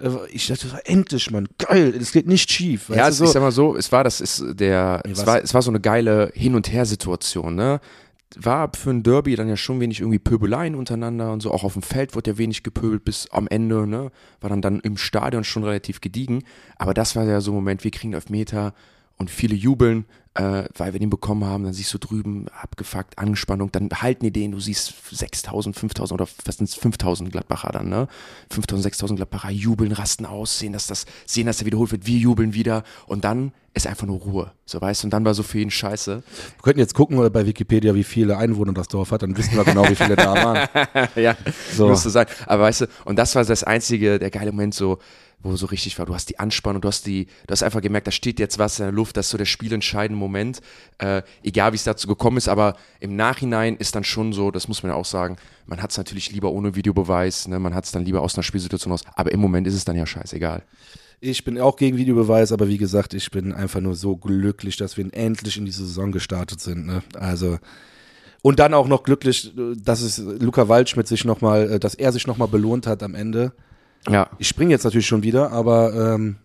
[0.00, 2.88] Äh, ich dachte, endlich, Mann, geil, es geht nicht schief.
[2.88, 3.24] Ja, also, so.
[3.24, 5.70] ich sag mal so, es war, das ist der, nee, es, war, es war so
[5.70, 7.80] eine geile Hin- und Her-Situation, ne?
[8.36, 11.50] War für ein Derby dann ja schon wenig irgendwie Pöbeleien untereinander und so.
[11.50, 14.10] Auch auf dem Feld wurde ja wenig gepöbelt bis am Ende, ne?
[14.40, 16.44] War dann dann im Stadion schon relativ gediegen.
[16.76, 18.74] Aber das war ja so ein Moment, wir kriegen Meter
[19.18, 21.64] und viele jubeln, äh, weil wir den bekommen haben.
[21.64, 26.30] Dann siehst du drüben abgefuckt, Anspannung, dann halten die den, du siehst 6000, 5000 oder
[26.44, 28.08] was sind 5000 Gladbacher dann, ne?
[28.50, 32.18] 5000, 6000 Gladbacher jubeln, rasten aus, sehen, dass das, sehen, dass der wiederholt wird, wir
[32.18, 35.42] jubeln wieder und dann ist einfach nur Ruhe, so weißt du, und dann war so
[35.42, 36.22] für ihn scheiße.
[36.24, 39.64] Wir könnten jetzt gucken bei Wikipedia, wie viele Einwohner das Dorf hat, dann wissen wir
[39.64, 41.08] genau, wie viele da waren.
[41.16, 41.36] ja,
[41.76, 41.88] So.
[41.88, 42.26] müsste sein.
[42.46, 44.98] Aber weißt du, und das war das einzige, der geile Moment so,
[45.42, 46.06] wo so richtig war.
[46.06, 48.78] Du hast die Anspannung, du hast die, du hast einfach gemerkt, da steht jetzt was
[48.78, 50.60] in der Luft, das ist so der spielentscheidende Moment.
[50.98, 54.68] Äh, egal wie es dazu gekommen ist, aber im Nachhinein ist dann schon so, das
[54.68, 55.36] muss man ja auch sagen,
[55.66, 57.58] man hat es natürlich lieber ohne Videobeweis, ne?
[57.58, 59.96] man hat es dann lieber aus einer Spielsituation aus, aber im Moment ist es dann
[59.96, 60.62] ja scheißegal.
[61.20, 64.96] Ich bin auch gegen Videobeweis, aber wie gesagt, ich bin einfach nur so glücklich, dass
[64.96, 66.86] wir endlich in diese Saison gestartet sind.
[66.86, 67.02] Ne?
[67.14, 67.58] Also
[68.40, 72.26] und dann auch noch glücklich, dass es Luca Waldschmidt sich noch mal, dass er sich
[72.26, 73.52] noch mal belohnt hat am Ende.
[74.08, 76.36] Ja, Ich springe jetzt natürlich schon wieder, aber ähm,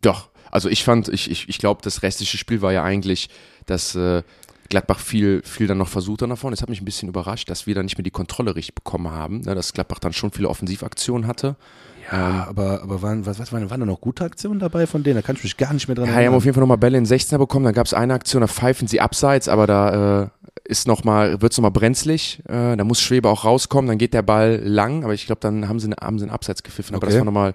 [0.00, 3.28] Doch, also ich fand, ich, ich, ich glaube, das restliche Spiel war ja eigentlich,
[3.66, 4.22] dass äh,
[4.68, 6.54] Gladbach viel, viel dann noch versucht hat nach vorne.
[6.54, 9.10] Das hat mich ein bisschen überrascht, dass wir dann nicht mehr die Kontrolle richtig bekommen
[9.10, 11.56] haben, ne, dass Gladbach dann schon viele Offensivaktionen hatte.
[12.10, 15.16] ja, aber, aber waren, was, was waren, waren da noch gute Aktionen dabei von denen?
[15.16, 16.78] Da kann ich mich gar nicht mehr dran Ja, die haben auf jeden Fall nochmal
[16.78, 20.22] Bälle in 16er bekommen, dann gab es eine Aktion, da pfeifen sie abseits, aber da
[20.22, 20.28] äh,
[20.64, 24.14] ist noch mal, wird es nochmal brenzlig, äh, da muss Schwebe auch rauskommen, dann geht
[24.14, 26.94] der Ball lang, aber ich glaube, dann haben sie, eine- haben sie einen Abseits gepfiffen,
[26.94, 27.12] aber Okay.
[27.14, 27.54] das war nochmal,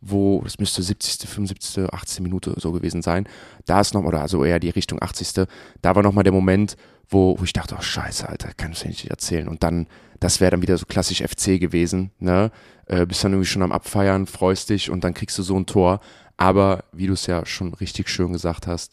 [0.00, 3.28] wo, das müsste 70., 75., 18 Minute so gewesen sein,
[3.66, 5.46] da ist noch, oder also eher die Richtung 80.,
[5.82, 6.76] da war nochmal der Moment,
[7.08, 9.86] wo, wo ich dachte, oh scheiße, Alter, kann ich nicht erzählen und dann,
[10.20, 12.50] das wäre dann wieder so klassisch FC gewesen, ne,
[12.86, 15.66] äh, bist dann irgendwie schon am Abfeiern, freust dich und dann kriegst du so ein
[15.66, 16.00] Tor,
[16.36, 18.92] aber wie du es ja schon richtig schön gesagt hast,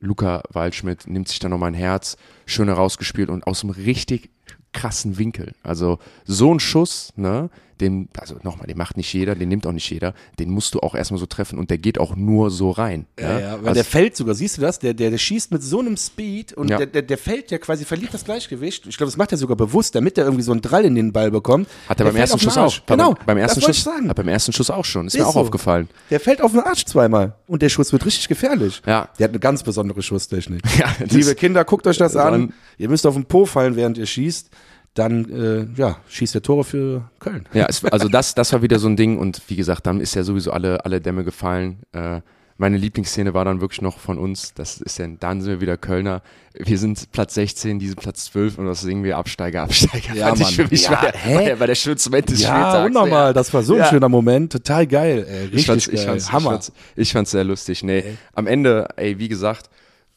[0.00, 2.16] Luca Waldschmidt nimmt sich dann nochmal ein Herz,
[2.46, 4.30] schön herausgespielt und aus einem richtig
[4.72, 5.54] krassen Winkel.
[5.62, 7.48] Also so ein Schuss, ne,
[7.80, 10.80] den, also nochmal, den macht nicht jeder, den nimmt auch nicht jeder, den musst du
[10.80, 13.06] auch erstmal so treffen und der geht auch nur so rein.
[13.18, 13.40] Ja, ne?
[13.40, 14.78] ja, weil also, der fällt sogar, siehst du das?
[14.78, 16.78] Der, der, der schießt mit so einem Speed und Ja.
[16.78, 18.86] der, der, der fällt ja quasi, verliert das Gleichgewicht.
[18.86, 21.12] Ich glaube, das macht er sogar bewusst, damit er irgendwie so einen Drall in den
[21.12, 21.68] Ball bekommt.
[21.88, 22.74] hat er Der beim ersten Schuss auch.
[22.86, 24.06] Genau, Beim, beim ersten Schuss, ich sagen.
[24.06, 25.06] ja, beim ersten Schuss auch schon.
[25.06, 25.40] Ist, Ist mir auch so.
[25.40, 25.88] aufgefallen.
[26.10, 28.82] Der fällt auf den Arsch zweimal und der Schuss wird richtig gefährlich.
[28.86, 29.08] Ja.
[29.18, 30.62] Der hat eine ganz besondere Schusstechnik.
[30.78, 32.52] Ja, Liebe Kinder, guckt euch das an.
[32.78, 34.50] Ihr müsst auf den Po fallen, während ihr schießt.
[34.94, 35.28] Dann
[35.76, 37.46] äh, ja, schießt der Tore für Köln.
[37.52, 40.14] Ja, es, also das, das war wieder so ein Ding und wie gesagt, dann ist
[40.14, 41.80] ja sowieso alle, alle Dämme gefallen.
[41.92, 42.20] Äh,
[42.56, 45.76] meine Lieblingsszene war dann wirklich noch von uns, das ist ja, dann sind wir wieder
[45.76, 46.22] Kölner.
[46.56, 50.14] Wir sind Platz 16, diese Platz 12 und das singen wir Absteiger, Absteiger.
[50.14, 50.54] Ja, Fand ich Mann.
[50.54, 51.34] für mich Ja, war, der, hä?
[51.34, 52.86] war, der, war der schönste Moment des Ja, Spieltags.
[52.86, 53.32] unnormal.
[53.32, 53.86] Das war so ein Ja.
[53.86, 54.52] schöner Moment.
[54.52, 55.26] Total geil.
[55.28, 55.94] Ey, richtig Ich fand's, geil.
[55.96, 56.44] ich fand's, Hammer.
[56.44, 57.82] Ich fand's, ich fand's sehr lustig.
[57.82, 59.68] Nee, am Ende, ey, wie gesagt,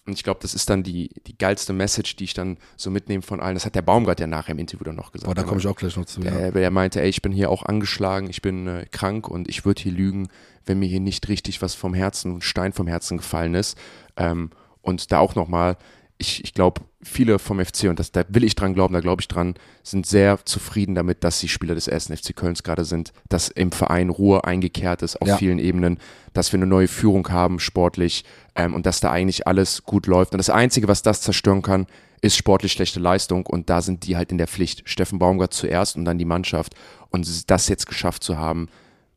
[0.07, 3.21] und ich glaube, das ist dann die, die geilste Message, die ich dann so mitnehme
[3.21, 3.55] von allen.
[3.55, 5.27] Das hat der Baumgart ja nachher im Interview dann noch gesagt.
[5.27, 6.21] Boah, da komme ich auch gleich noch zu.
[6.21, 6.31] Ja.
[6.31, 9.65] der, der meinte, ey, ich bin hier auch angeschlagen, ich bin äh, krank und ich
[9.65, 10.29] würde hier lügen,
[10.65, 13.77] wenn mir hier nicht richtig was vom Herzen, ein Stein vom Herzen gefallen ist.
[14.15, 14.51] Ähm,
[14.81, 15.75] und da auch nochmal,
[16.19, 19.21] ich, ich glaube, viele vom FC, und das, da will ich dran glauben, da glaube
[19.21, 23.13] ich dran, sind sehr zufrieden damit, dass die Spieler des ersten FC Kölns gerade sind,
[23.29, 25.37] dass im Verein Ruhe eingekehrt ist auf Ja.
[25.37, 25.99] vielen Ebenen,
[26.33, 30.33] dass wir eine neue Führung haben, sportlich, ähm, und dass da eigentlich alles gut läuft.
[30.33, 31.85] Und das Einzige, was das zerstören kann,
[32.21, 34.89] ist sportlich schlechte Leistung und da sind die halt in der Pflicht.
[34.89, 36.73] Steffen Baumgart zuerst und dann die Mannschaft.
[37.11, 38.69] Und das jetzt geschafft zu haben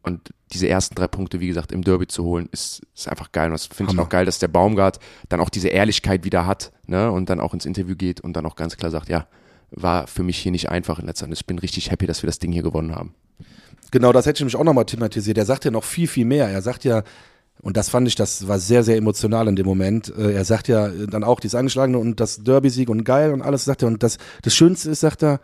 [0.03, 3.47] und diese ersten drei Punkte, wie gesagt, im Derby zu holen, ist, ist einfach geil.
[3.47, 4.99] Und das finde ich auch geil, dass der Baumgart
[5.29, 7.11] dann auch diese Ehrlichkeit wieder hat ne?
[7.11, 9.27] und dann auch ins Interview geht und dann auch ganz klar sagt, ja,
[9.71, 11.35] war für mich hier nicht einfach in letzter Zeit.
[11.35, 13.15] Ich bin richtig happy, dass wir das Ding hier gewonnen haben.
[13.91, 15.39] Genau, das hätte ich nämlich auch nochmal thematisiert.
[15.39, 16.49] Er sagt ja noch viel, viel mehr.
[16.49, 17.03] Er sagt ja,
[17.63, 20.13] und das fand ich, das war sehr, sehr emotional in dem Moment.
[20.17, 23.65] Äh, Er sagt ja dann auch dieses Angeschlagene und das Derby-Sieg und geil und alles,
[23.65, 23.89] sagt er.
[23.89, 25.41] Und das, das Schönste ist, sagt er,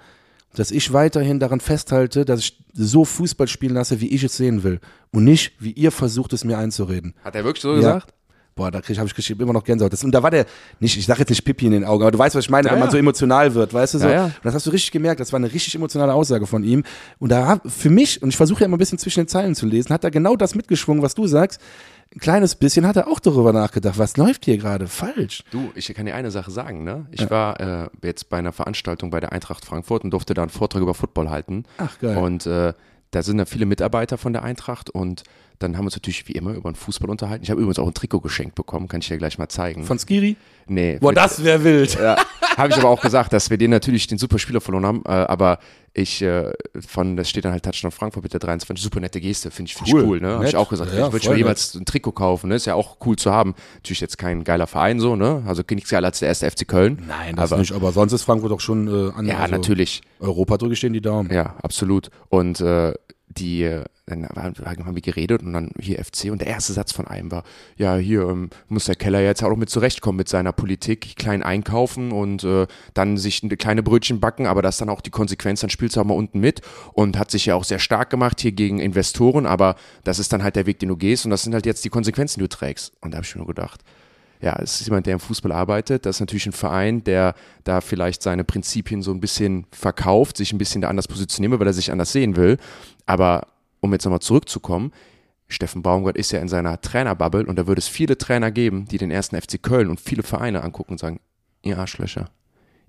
[0.59, 4.63] dass ich weiterhin daran festhalte, dass ich so Fußball spielen lasse, wie ich es sehen
[4.63, 4.81] will.
[5.13, 7.15] Und nicht, wie ihr versucht, es mir einzureden.
[7.25, 7.77] Hat er wirklich so Ja.
[7.77, 8.13] gesagt?
[8.55, 9.93] Boah, da krieg, hab ich krieg immer noch Gänsehaut.
[9.93, 10.47] Das, und da war der,
[10.81, 12.69] nicht, ich sag jetzt nicht Pipi in den Augen, aber du weißt, was ich meine,
[12.69, 12.93] Ja, wenn man ja.
[12.93, 14.09] so emotional wird, weißt du so.
[14.09, 14.25] Ja.
[14.25, 16.83] Und das hast du richtig gemerkt, das war eine richtig emotionale Aussage von ihm.
[17.19, 19.67] Und da für mich, und ich versuche ja immer ein bisschen zwischen den Zeilen zu
[19.67, 21.61] lesen, hat er genau das mitgeschwungen, was du sagst.
[22.17, 25.45] Ein kleines bisschen hat er auch darüber nachgedacht, was läuft hier gerade falsch.
[25.51, 27.05] Du, ich kann dir eine Sache sagen, ne?
[27.11, 30.51] Ich war äh, jetzt bei einer Veranstaltung bei der Eintracht Frankfurt und durfte da einen
[30.51, 31.65] Vortrag über Football halten.
[31.77, 32.17] Ach, geil.
[32.17, 32.73] Und äh,
[33.11, 35.25] da sind da viele Mitarbeiter von der Eintracht und
[35.59, 37.45] dann haben wir uns natürlich wie immer über den Fußball unterhalten.
[37.45, 39.85] Ich habe übrigens auch ein Trikot geschenkt bekommen, kann ich dir gleich mal zeigen.
[39.85, 40.37] Von Skiri?
[40.69, 41.99] nee, Boah, das wäre wild.
[42.01, 42.17] ja,
[42.57, 45.11] habe ich aber auch gesagt, dass wir den natürlich den super Spieler verloren haben, äh,
[45.11, 45.59] aber
[45.99, 46.53] ich äh,
[46.87, 49.75] von, das steht dann halt Touchdown Frankfurt mit der 23, super nette Geste, finde ich,
[49.75, 50.03] find Cool.
[50.03, 50.35] ich cool, ne?
[50.35, 52.57] Habe ich auch gesagt, Ja, ich würde mir jemals ein Trikot kaufen, ne?
[52.57, 53.55] Ist ja auch cool zu haben.
[53.77, 55.43] Natürlich jetzt kein geiler Verein so, ne?
[55.47, 57.03] Also nichts geiler als der erste FC Köln.
[57.09, 59.27] Nein, das aber nicht, aber sonst ist Frankfurt doch schon äh, an.
[59.27, 60.03] ja, also natürlich.
[60.21, 61.33] Europa drücke ich denen die Daumen.
[61.33, 62.11] Ja, absolut.
[62.29, 62.93] Und äh,
[63.39, 67.31] die, dann haben wir geredet und dann hier FC und der erste Satz von einem
[67.31, 67.45] war,
[67.77, 72.13] ja, hier ähm, muss der Keller jetzt auch mit zurechtkommen mit seiner Politik, klein einkaufen
[72.13, 75.71] und äh, dann sich kleine Brötchen backen, aber das ist dann auch die Konsequenz, dann
[75.71, 76.61] spielst du auch mal unten mit
[76.93, 80.43] und hat sich ja auch sehr stark gemacht hier gegen Investoren, aber das ist dann
[80.43, 82.57] halt der Weg, den du gehst und das sind halt jetzt die Konsequenzen, die du
[82.57, 82.93] trägst.
[83.01, 83.83] Und da habe ich mir nur gedacht,
[84.41, 86.05] ja, es ist jemand, der im Fußball arbeitet.
[86.05, 87.35] Das ist natürlich ein Verein, der
[87.65, 91.61] da vielleicht seine Prinzipien so ein bisschen verkauft, sich ein bisschen da anders positionieren will,
[91.61, 92.59] weil er sich anders sehen will.
[93.07, 93.47] Aber
[93.81, 94.93] um jetzt nochmal zurückzukommen,
[95.49, 98.99] Steffen Baumgart ist ja in seiner Trainerbubble und da würde es viele Trainer geben, die
[98.99, 101.21] den ersten FC Köln und viele Vereine angucken und sagen,
[101.63, 102.31] ihr Arschlöcher,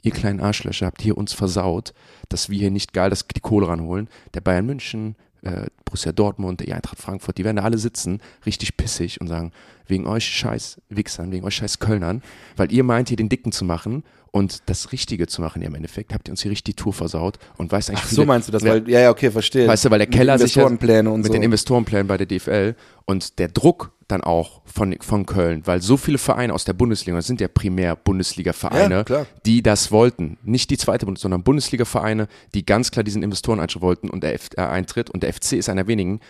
[0.02, 1.94] ihr kleinen Arschlöcher habt hier uns versaut,
[2.30, 4.10] dass wir hier nicht geil das, die Kohle ranholen.
[4.34, 8.76] Der Bayern München, äh, Borussia Dortmund, der Eintracht Frankfurt, die werden da alle sitzen, richtig
[8.76, 9.52] pissig und sagen,
[9.86, 12.24] wegen euch scheiß Wichsern, wegen euch scheiß Kölnern,
[12.56, 14.04] weil ihr meint, hier den Dicken zu machen
[14.38, 17.38] und das Richtige zu machen im Endeffekt, habt ihr uns hier richtig die Tour versaut
[17.58, 19.68] und weißt eigentlich Ach, so meinst du das, weil, ja, ja, okay, verstehe.
[19.68, 21.34] Weißt du, weil der Keller mit sich ja, Investorenpläne und mit so.
[21.34, 22.76] den Investorenplänen bei der DFL
[23.06, 27.18] und der Druck dann auch von, von Köln, weil so viele Vereine aus der Bundesliga,
[27.18, 30.38] das sind ja primär Bundesliga-Vereine, Ja, die das wollten.
[30.44, 34.50] Nicht die zweite Bundesliga, sondern Bundesliga-Vereine, die ganz klar diesen Investoreneintritt wollten und der F
[34.56, 36.22] äh, Eintritt und der FC ist einer wenigen,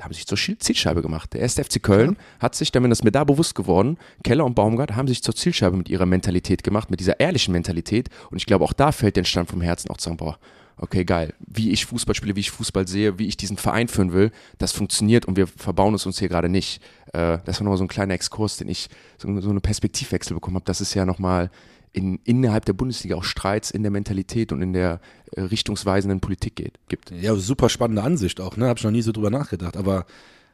[0.00, 1.34] haben sich zur Zielscheibe gemacht.
[1.34, 4.96] Der erste FC Köln hat sich, damit ist mir da bewusst geworden, Keller und Baumgart
[4.96, 8.64] haben sich zur Zielscheibe mit ihrer Mentalität gemacht, mit dieser ehrlichen Mentalität und ich glaube
[8.64, 10.38] auch da fällt den Stand vom Herzen auch zu sagen, boah,
[10.80, 14.12] okay, geil, wie ich Fußball spiele, wie ich Fußball sehe, wie ich diesen Verein führen
[14.12, 16.82] will, das funktioniert und wir verbauen es uns hier gerade nicht.
[17.12, 20.56] Äh, das war nochmal so ein kleiner Exkurs, den ich, so, so eine Perspektivwechsel bekommen
[20.56, 21.50] habe, dass es ja nochmal
[21.92, 25.00] in, innerhalb der Bundesliga auch Streits in der Mentalität und in der
[25.32, 27.10] äh, richtungsweisenden Politik geht, gibt.
[27.10, 28.68] Ja, super spannende Ansicht auch, ne?
[28.68, 30.06] Hab ich noch nie so drüber nachgedacht, aber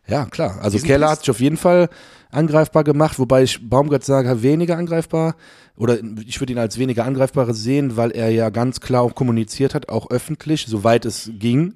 [0.09, 0.59] ja, klar.
[0.62, 1.89] Also Keller hat sich auf jeden Fall
[2.30, 5.34] angreifbar gemacht, wobei ich Baumgart sage, weniger angreifbar
[5.76, 9.74] oder ich würde ihn als weniger angreifbar sehen, weil er ja ganz klar auch kommuniziert
[9.74, 11.74] hat, auch öffentlich, soweit es ging,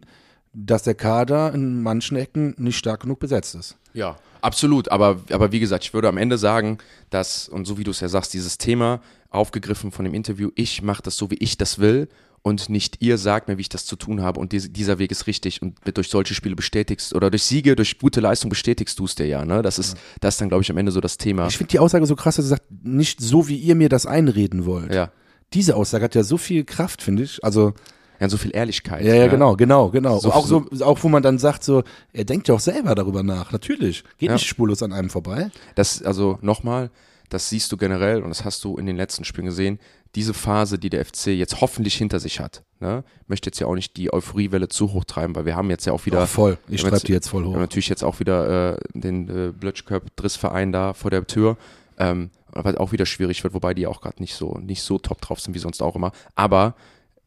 [0.53, 3.77] dass der Kader in manchen Ecken nicht stark genug besetzt ist.
[3.93, 4.91] Ja, absolut.
[4.91, 6.79] Aber, aber wie gesagt, ich würde am Ende sagen,
[7.11, 9.01] dass, und so wie du es ja sagst, dieses Thema
[9.31, 12.09] aufgegriffen von dem Interview, ich mache das so, wie ich das will
[12.43, 15.11] und nicht ihr sagt mir, wie ich das zu tun habe und dies- dieser Weg
[15.11, 19.05] ist richtig und durch solche Spiele bestätigst oder durch Siege, durch gute Leistung bestätigst du
[19.05, 19.45] es dir ja.
[19.45, 19.63] Ne?
[19.63, 21.47] Das ist, das ist dann, glaube ich, am Ende so das Thema.
[21.49, 24.07] Ich finde die Aussage so krass, dass er sagt, nicht so, wie ihr mir das
[24.07, 24.95] einreden wollt.
[24.95, 25.11] Ja.
[25.53, 27.45] Diese Aussage hat ja so viel Kraft, finde ich.
[27.45, 27.75] Also,
[28.21, 29.05] Ja, so viel Ehrlichkeit.
[29.05, 29.31] ja, ja, ne?
[29.31, 30.19] genau, genau, genau.
[30.19, 33.23] So- auch so, auch wo man dann sagt, so, er denkt ja auch selber darüber
[33.23, 33.51] nach.
[33.53, 34.05] Natürlich.
[34.19, 34.35] Geht Ja.
[34.35, 35.51] nicht spurlos an einem vorbei.
[35.75, 36.91] Das, also nochmal,
[37.31, 39.79] das siehst du generell und das hast du in den letzten Spielen gesehen.
[40.15, 43.05] Diese Phase, die der FC jetzt hoffentlich hinter sich hat, ne?
[43.29, 45.93] möchte jetzt ja auch nicht die Euphoriewelle zu hoch treiben, weil wir haben jetzt ja
[45.93, 46.21] auch wieder.
[46.21, 46.59] Doch, voll.
[46.69, 47.55] Ich wir treib die jetzt voll Wir hoch.
[47.55, 51.57] haben natürlich jetzt auch wieder äh, den äh, Blötschköp-Drissverein da vor der Tür.
[51.99, 55.21] Ähm, was auch wieder schwierig wird, wobei die auch gerade nicht so, nicht so top
[55.21, 56.11] drauf sind wie sonst auch immer.
[56.35, 56.75] Aber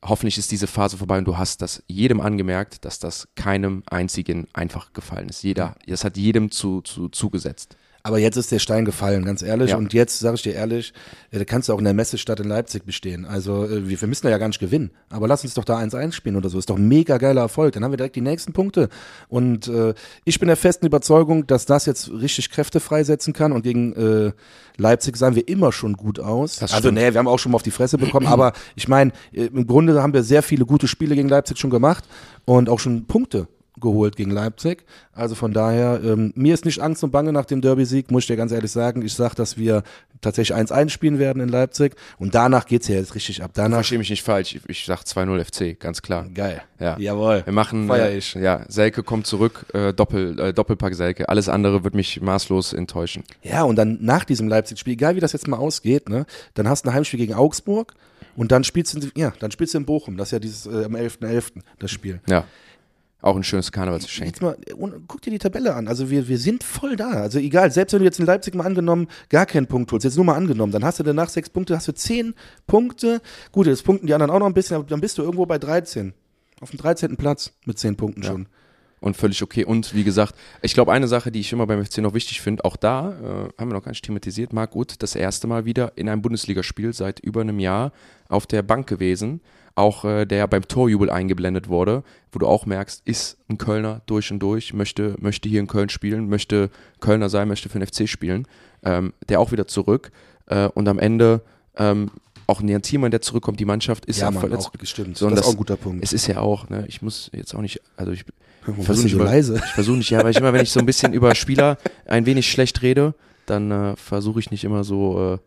[0.03, 4.47] hoffentlich ist diese Phase vorbei und du hast das jedem angemerkt, dass das keinem einzigen
[4.53, 5.43] einfach gefallen ist.
[5.43, 7.77] Jeder, das hat jedem zu, zu, zugesetzt.
[8.05, 9.69] Aber jetzt ist der Stein gefallen, ganz ehrlich.
[9.69, 9.77] Ja.
[9.77, 10.91] Und jetzt, sage ich dir ehrlich,
[11.31, 13.23] äh, da kannst du auch in der Messestadt in Leipzig bestehen.
[13.23, 14.91] Also äh, wir, wir müssen da ja gar nicht gewinnen.
[15.09, 16.59] Aber lass uns doch da 1-1 spielen oder so.
[16.59, 17.71] Ist doch ein mega geiler Erfolg.
[17.73, 18.89] Dann haben wir direkt die nächsten Punkte.
[19.29, 19.93] Und äh,
[20.25, 23.53] ich bin der festen Überzeugung, dass das jetzt richtig Kräfte freisetzen kann.
[23.53, 24.31] Und gegen äh,
[24.75, 26.57] Leipzig sahen wir immer schon gut aus.
[26.57, 26.97] Das also stimmt.
[26.97, 28.27] nee, wir haben auch schon mal auf die Fresse bekommen.
[28.27, 31.69] aber ich meine, äh, im Grunde haben wir sehr viele gute Spiele gegen Leipzig schon
[31.69, 32.03] gemacht
[32.43, 33.47] und auch schon Punkte
[33.83, 34.83] geholt gegen Leipzig.
[35.13, 38.27] Also von daher, ähm, mir ist nicht Angst und Bange nach dem Derby-Sieg, muss ich
[38.27, 39.03] dir ganz ehrlich sagen.
[39.03, 39.83] Ich sage, dass wir
[40.21, 43.51] tatsächlich 1-1 spielen werden in Leipzig und danach geht's ja jetzt richtig ab.
[43.53, 44.55] Danach, Verstehe mich nicht falsch.
[44.55, 46.25] Ich, ich sag 2-0 FC, ganz klar.
[46.33, 46.63] geil.
[46.79, 46.97] Ja.
[46.97, 47.43] Jawohl.
[47.45, 48.33] Wir machen, Feier äh, ich.
[48.33, 51.29] ja, Selke kommt zurück, äh, Doppel, äh, Doppelpack Selke.
[51.29, 53.23] Alles andere wird mich maßlos enttäuschen.
[53.43, 56.25] Ja, und dann nach diesem Leipzig-Spiel, egal wie das jetzt mal ausgeht, ne,
[56.55, 57.93] dann hast du ein Heimspiel gegen Augsburg
[58.35, 60.17] und dann spielst du, ja, dann spielst du in Bochum.
[60.17, 61.61] Das ist ja dieses äh, am 11.11.
[61.79, 62.19] das Spiel.
[62.27, 62.45] Ja.
[63.23, 64.27] Auch ein schönes Karnevalsgeschenk.
[64.27, 65.87] Jetzt mal, und guck dir die Tabelle an.
[65.87, 67.11] Also wir, wir sind voll da.
[67.11, 70.17] Also egal, selbst wenn du jetzt in Leipzig mal angenommen gar keinen Punkt holst, jetzt
[70.17, 72.33] nur mal angenommen, dann hast du danach sechs Punkte, hast du zehn
[72.67, 73.21] Punkte.
[73.53, 75.57] Gut, jetzt punkten die anderen auch noch ein bisschen, aber dann bist du irgendwo bei
[75.57, 76.13] 13.
[76.59, 77.15] Auf dem 13.
[77.15, 78.47] Platz mit zehn Punkten schon.
[78.99, 79.63] Und völlig okay.
[79.63, 82.65] Und wie gesagt, ich glaube, eine Sache, die ich immer beim FC noch wichtig finde,
[82.65, 85.93] auch da, äh, haben wir noch gar nicht thematisiert, Marc Gut, das erste Mal wieder
[85.95, 87.93] in einem Bundesligaspiel seit über einem Jahr
[88.27, 89.39] auf der Bank gewesen.
[89.75, 94.31] Auch äh, der beim Torjubel eingeblendet wurde, wo du auch merkst, ist ein Kölner durch
[94.31, 96.69] und durch, möchte, möchte hier in Köln spielen, möchte
[96.99, 98.47] Kölner sein, möchte für den FC spielen.
[98.83, 100.11] Ähm, der auch wieder zurück.
[100.45, 101.41] Äh, und am Ende
[101.77, 102.11] ähm,
[102.45, 104.67] auch ein Jan Thielmann, der zurückkommt, die Mannschaft ist Ja, ja Mann, verletzt.
[104.67, 105.17] auch gestimmt.
[105.17, 106.03] So, und das ist auch ein guter Punkt.
[106.03, 108.25] Es ist ja auch, ne, ich muss jetzt auch nicht, also ich
[108.65, 109.55] Warum versuch bist du nicht so über- leise?
[109.55, 112.25] ich versuche nicht, ja, weil ich immer, wenn ich so ein bisschen über Spieler ein
[112.25, 113.15] wenig schlecht rede,
[113.45, 115.37] dann äh, versuche ich nicht immer so, äh,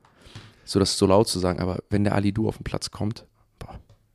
[0.64, 1.61] so das so laut zu sagen.
[1.61, 3.24] Aber wenn der Ali Du auf den Platz kommt,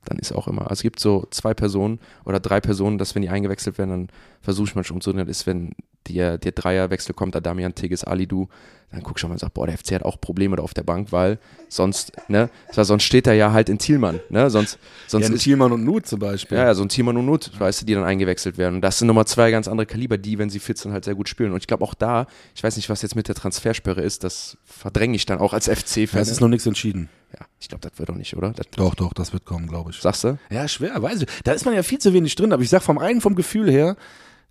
[0.06, 0.64] dann ist auch immer.
[0.64, 4.08] Also es gibt so zwei Personen oder drei Personen, dass wenn die eingewechselt werden, dann
[4.42, 5.74] versuche ich manchmal umzudrehen, das ist, wenn
[6.08, 8.48] der, der Dreierwechsel kommt, da Damian Tigges, Alidu,
[8.92, 10.74] dann guck ich schon mal und sag, boah, der FC hat auch Probleme da auf
[10.74, 11.40] der Bank, weil
[11.70, 15.72] sonst, ne, sonst steht er ja halt in Thielmann, ne, sonst, sonst ja, ist, Thielmann
[15.72, 16.58] und Nut zum Beispiel.
[16.58, 18.76] ja, ja, so ein Thielmann und Nut, weißt du, die dann eingewechselt werden.
[18.76, 21.16] Und das sind Nummer zwei ganz andere Kaliber, die, wenn sie fit sind, halt sehr
[21.16, 21.52] gut spielen.
[21.52, 24.58] Und ich glaube auch da, ich weiß nicht, was jetzt mit der Transfersperre ist, das
[24.66, 26.22] verdränge ich dann auch als FC-Fan.
[26.22, 27.10] es ist noch nichts entschieden.
[27.40, 28.52] Ja, ich glaube, das wird doch nicht, oder?
[28.52, 29.98] Das, Doch, doch, das wird kommen, glaube ich.
[30.02, 30.38] sagst du?
[30.50, 31.28] Ja, schwer, weiß ich.
[31.44, 33.72] Da ist man ja viel zu wenig drin, aber ich sag vom einen vom Gefühl
[33.72, 33.96] her,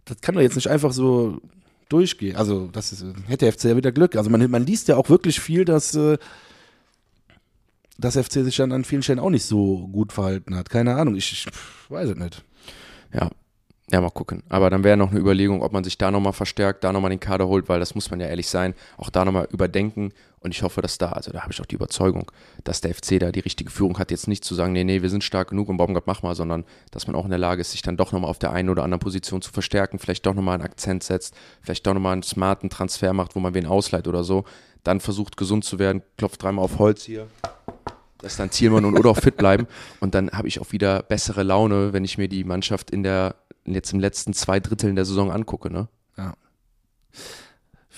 [0.06, 1.40] das kann doch jetzt nicht einfach so
[1.90, 2.36] durchgehen.
[2.36, 4.16] Also, das ist, hätte der FC ja wieder Glück.
[4.16, 6.16] Also, man, man liest ja auch wirklich viel, dass äh,
[7.98, 10.70] das FC sich dann an vielen Stellen auch nicht so gut verhalten hat.
[10.70, 11.46] Keine Ahnung, ich, ich
[11.90, 12.42] weiß es nicht.
[13.12, 13.28] Ja.
[13.92, 14.44] Ja, mal gucken.
[14.48, 17.18] Aber dann wäre noch eine Überlegung, ob man sich da nochmal verstärkt, da nochmal den
[17.18, 20.12] Kader holt, weil das muss man ja ehrlich sein, auch da nochmal überdenken.
[20.42, 22.32] Und ich hoffe, dass da, also da habe ich auch die Überzeugung,
[22.64, 25.10] dass der FC da die richtige Führung hat, jetzt nicht zu sagen, nee, nee, wir
[25.10, 27.72] sind stark genug und Baumgart mach mal, sondern dass man auch in der Lage ist,
[27.72, 30.54] sich dann doch nochmal auf der einen oder anderen Position zu verstärken, vielleicht doch nochmal
[30.54, 34.24] einen Akzent setzt, vielleicht doch nochmal einen smarten Transfer macht, wo man wen ausleiht oder
[34.24, 34.44] so,
[34.82, 37.26] dann versucht gesund zu werden, klopft dreimal auf Holz hier,
[38.16, 39.66] dass dann Thielmann und auch fit bleiben
[40.00, 43.34] und dann habe ich auch wieder bessere Laune, wenn ich mir die Mannschaft in der
[43.66, 45.88] jetzt im letzten zwei Dritteln der Saison angucke, ne?
[46.16, 46.34] Ja.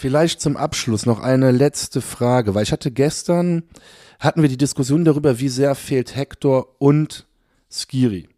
[0.02, 3.62] Vielleicht zum Abschluss noch eine letzte Frage, weil ich hatte gestern,
[4.18, 7.24] hatten wir die Diskussion darüber, wie sehr fehlt Hector und
[7.70, 8.28] Skiri.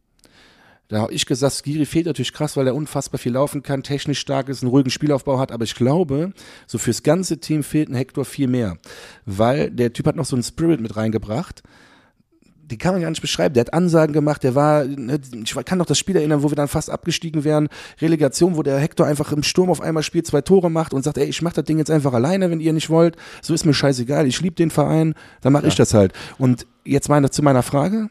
[0.88, 4.18] Da habe ich gesagt, Skiri fehlt natürlich krass, weil er unfassbar viel laufen kann, technisch
[4.18, 6.34] stark ist, einen ruhigen Spielaufbau hat, aber ich glaube,
[6.66, 8.76] so fürs ganze Team fehlt ein Hector viel mehr,
[9.24, 11.62] weil der Typ hat noch so einen Spirit mit reingebracht,
[12.70, 13.54] die kann man gar nicht beschreiben.
[13.54, 16.56] Der hat Ansagen gemacht, der war, ne, ich kann noch das Spiel erinnern, wo wir
[16.56, 17.68] dann fast abgestiegen wären,
[18.00, 21.18] Relegation, wo der Hector einfach im Sturm auf einmal spielt, zwei Tore macht und sagt,
[21.18, 23.16] ey, ich mach das Ding jetzt einfach alleine, wenn ihr nicht wollt.
[23.42, 26.12] So ist mir scheißegal, ich liebe den Verein, dann mache ich das halt.
[26.38, 28.10] Und jetzt meine zu meiner Frage,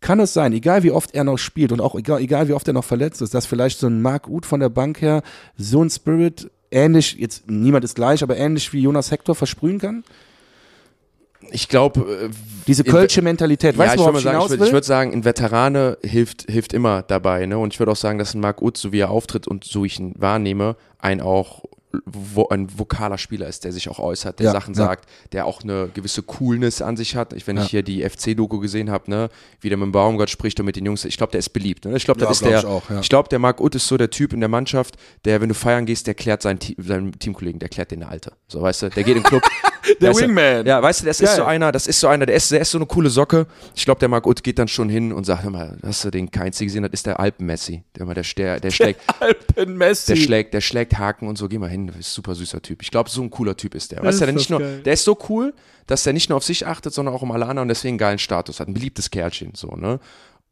[0.00, 2.68] kann es sein, egal wie oft er noch spielt und auch egal, egal wie oft
[2.68, 5.22] er noch verletzt ist, dass vielleicht so ein Marc Uth von der Bank her
[5.56, 10.04] so ein Spirit ähnlich, jetzt niemand ist gleich, aber ähnlich wie Jonas Hector versprühen kann?
[11.50, 12.30] Ich glaube,
[12.66, 14.58] Diese kölsche Mentalität, weißt ja, du, ich worauf würde ich sagen, ich will?
[14.60, 17.46] würde würd sagen, ein Veterane hilft, hilft immer dabei.
[17.46, 17.58] Ne?
[17.58, 19.84] Und ich würde auch sagen, dass ein Marc Uth, so wie er auftritt und so
[19.84, 21.62] ich ihn wahrnehme, ein auch
[22.06, 24.78] wo ein vokaler Spieler ist, der sich auch äußert, der Ja, Sachen ja.
[24.84, 27.32] sagt, der auch eine gewisse Coolness an sich hat.
[27.34, 27.62] Ich, wenn Ja.
[27.62, 29.28] ich hier die FC-Doku gesehen habe, ne,
[29.60, 31.84] wie der mit dem Baumgart spricht und mit den Jungs, ich glaube, der ist beliebt.
[31.84, 31.96] Ne?
[31.96, 32.58] Ich glaube, Ja, ist glaub der.
[32.58, 32.82] ich auch.
[33.00, 35.54] Ich glaube, der Marc Uth ist so der Typ in der Mannschaft, der, wenn du
[35.54, 38.32] feiern gehst, der klärt seinen, seinen Teamkollegen, der klärt den eine Alte.
[38.48, 39.42] So, weißt du, der geht in den Club.
[40.00, 40.66] Der Weißt Wingman.
[40.66, 41.36] Ja, weißt du, das ist Geil.
[41.36, 43.46] so einer, das ist so einer, der ist, der ist so eine coole Socke.
[43.74, 46.10] Ich glaube, der Marc Uth geht dann schon hin und sagt, hör mal, hast du
[46.10, 46.82] den Keinzi gesehen?
[46.82, 47.82] Das ist der Alpen-Messi.
[47.96, 50.14] Der, der, der, der schlägt, Alpen Messi.
[50.14, 52.62] der schlägt, der schlägt Haken und so, geh mal hin, das ist ein super süßer
[52.62, 52.82] Typ.
[52.82, 54.02] Ich glaube, so ein cooler Typ ist der.
[54.02, 55.54] Weißt du, der ist nicht nur, der ist so cool,
[55.86, 57.98] dass der nicht nur auf sich achtet, sondern auch um alle anderen und deswegen einen
[57.98, 58.68] geilen Status hat.
[58.68, 60.00] Ein beliebtes Kerlchen, so, ne?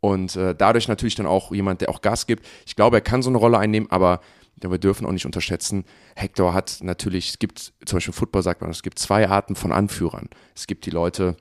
[0.00, 2.44] Und äh, dadurch natürlich dann auch jemand, der auch Gas gibt.
[2.66, 4.20] Ich glaube, er kann so eine Rolle einnehmen, aber
[4.62, 5.84] ja, wir dürfen auch nicht unterschätzen,
[6.14, 9.54] Hector hat natürlich, es gibt, zum Beispiel im Football sagt man, es gibt zwei Arten
[9.54, 10.28] von Anführern.
[10.54, 11.36] Es gibt die Leute,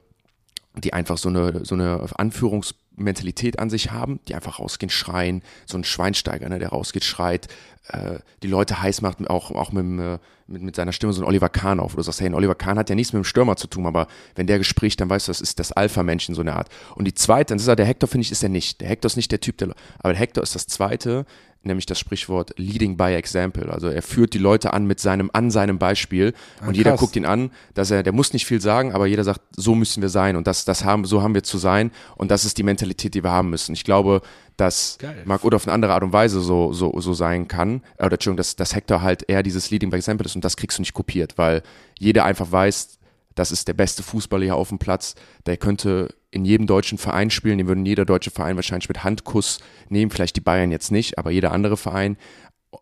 [0.75, 5.77] die einfach so eine, so eine Anführungsmentalität an sich haben, die einfach rausgehen, schreien, so
[5.77, 7.47] ein Schweinsteiger, ne, der rausgeht, schreit,
[7.89, 11.27] äh, die Leute heiß macht, auch, auch mit, äh, mit, mit seiner Stimme so ein
[11.27, 13.25] Oliver Kahn auf, wo du sagst, hey, ein Oliver Kahn hat ja nichts mit dem
[13.25, 16.41] Stürmer zu tun, aber wenn der spricht, dann weißt du, das ist das Alpha-Männchen, so
[16.41, 16.69] eine Art.
[16.95, 18.79] Und die zweite, das ist ja der Hector, finde ich, ist er nicht.
[18.81, 21.25] Der Hector ist nicht der Typ, der, aber der Hector ist das zweite,
[21.63, 23.71] nämlich das Sprichwort leading by example.
[23.71, 26.33] Also er führt die Leute an mit seinem, an seinem Beispiel
[26.65, 26.99] und jeder krass.
[26.99, 30.01] guckt ihn an, dass er, der muss nicht viel sagen, aber jeder sagt, so müssen
[30.01, 32.63] wir sein und das, das haben, so haben wir zu sein und das ist die
[32.63, 33.73] Mentalität, die wir haben müssen.
[33.73, 34.21] Ich glaube,
[34.57, 35.21] dass Geil.
[35.25, 38.13] Marc Uth auf eine andere Art und Weise so, so, so sein kann, äh, oder
[38.13, 40.81] Entschuldigung, dass, dass Hector halt eher dieses leading by example ist und das kriegst du
[40.81, 41.61] nicht kopiert, weil
[41.99, 42.99] jeder einfach weiß,
[43.35, 47.29] das ist der beste Fußballer hier auf dem Platz, der könnte in jedem deutschen Verein
[47.29, 49.59] spielen, den würden jeder deutsche Verein wahrscheinlich mit Handkuss
[49.89, 52.17] nehmen, vielleicht die Bayern jetzt nicht, aber jeder andere Verein.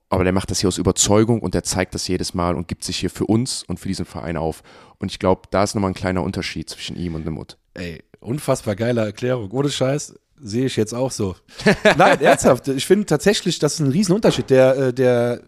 [0.09, 2.83] Aber der macht das hier aus Überzeugung und der zeigt das jedes Mal und gibt
[2.83, 4.61] sich hier für uns und für diesen Verein auf.
[4.99, 7.57] Und ich glaube, da ist nochmal ein kleiner Unterschied zwischen ihm und dem Mut.
[7.73, 9.49] Ey, unfassbar geile Erklärung.
[9.51, 11.35] Ohne Scheiß sehe ich jetzt auch so.
[11.97, 12.67] Nein, ernsthaft.
[12.67, 14.49] Ich finde tatsächlich, das ist ein Riesenunterschied.
[14.51, 15.41] Der, äh, der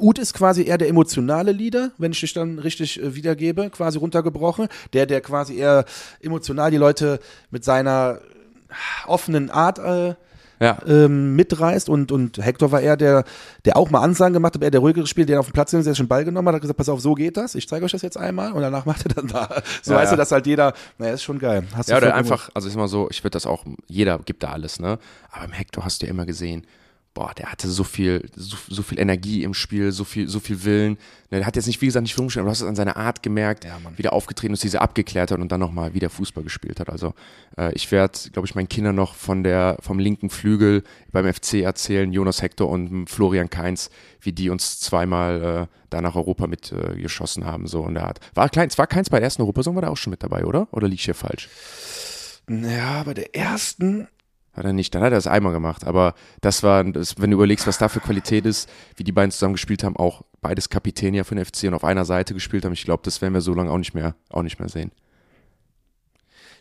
[0.00, 3.98] Ud ist quasi eher der emotionale Leader, wenn ich dich dann richtig äh, wiedergebe, quasi
[3.98, 4.68] runtergebrochen.
[4.92, 5.84] Der, der quasi eher
[6.20, 7.20] emotional die Leute
[7.50, 8.20] mit seiner
[9.06, 10.14] offenen Art äh,
[10.62, 13.24] Ja, ähm, mitreißt und, und Hector war eher der,
[13.64, 15.86] der auch mal Ansagen gemacht hat, eher der ruhigere Spieler, der auf dem Platz ist,
[15.86, 17.92] der schon Ball genommen hat, hat gesagt, pass auf, so geht das, ich zeige euch
[17.92, 19.48] das jetzt einmal und danach macht er dann da.
[19.82, 20.16] So Ja, weißt ja.
[20.16, 21.64] du, dass halt jeder, naja, ist schon geil.
[21.74, 24.42] Hast du ja oder einfach, also ist mal so, ich würde das auch, jeder gibt
[24.42, 24.98] da alles, ne?
[25.32, 26.66] Aber im Hector hast du ja immer gesehen,
[27.20, 30.64] boah, der hatte so viel, so, so viel Energie im Spiel, so viel, so viel
[30.64, 30.96] Willen.
[31.30, 33.22] Der hat jetzt nicht, wie gesagt, nicht rumgespielt, aber du hast es an seiner Art
[33.22, 36.80] gemerkt, Ja, wie der aufgetreten ist, diese abgeklärt hat und dann nochmal wieder Fußball gespielt
[36.80, 36.88] hat.
[36.88, 37.12] Also
[37.58, 41.56] äh, ich werde, glaube ich, meinen Kindern noch von der, vom linken Flügel beim FC
[41.56, 43.90] erzählen, Jonas Hector und Florian Kainz,
[44.22, 47.06] wie die uns zweimal äh, da nach Europa mit äh,
[47.44, 48.20] haben, so in der Art.
[48.32, 50.68] War Kainz, war Kainz bei der ersten Europasaison, war der auch schon mit dabei, oder?
[50.72, 51.50] Oder liege ich hier falsch?
[52.48, 54.08] Ja, bei der ersten.
[54.52, 55.86] Hat er nicht, dann hat er es einmal gemacht.
[55.86, 59.30] Aber das war, das, wenn du überlegst, was da für Qualität ist, wie die beiden
[59.30, 62.64] zusammen gespielt haben, auch beides Kapitän ja für den FC und auf einer Seite gespielt
[62.64, 64.90] haben, ich glaube, das werden wir so lange auch nicht mehr, auch nicht mehr sehen.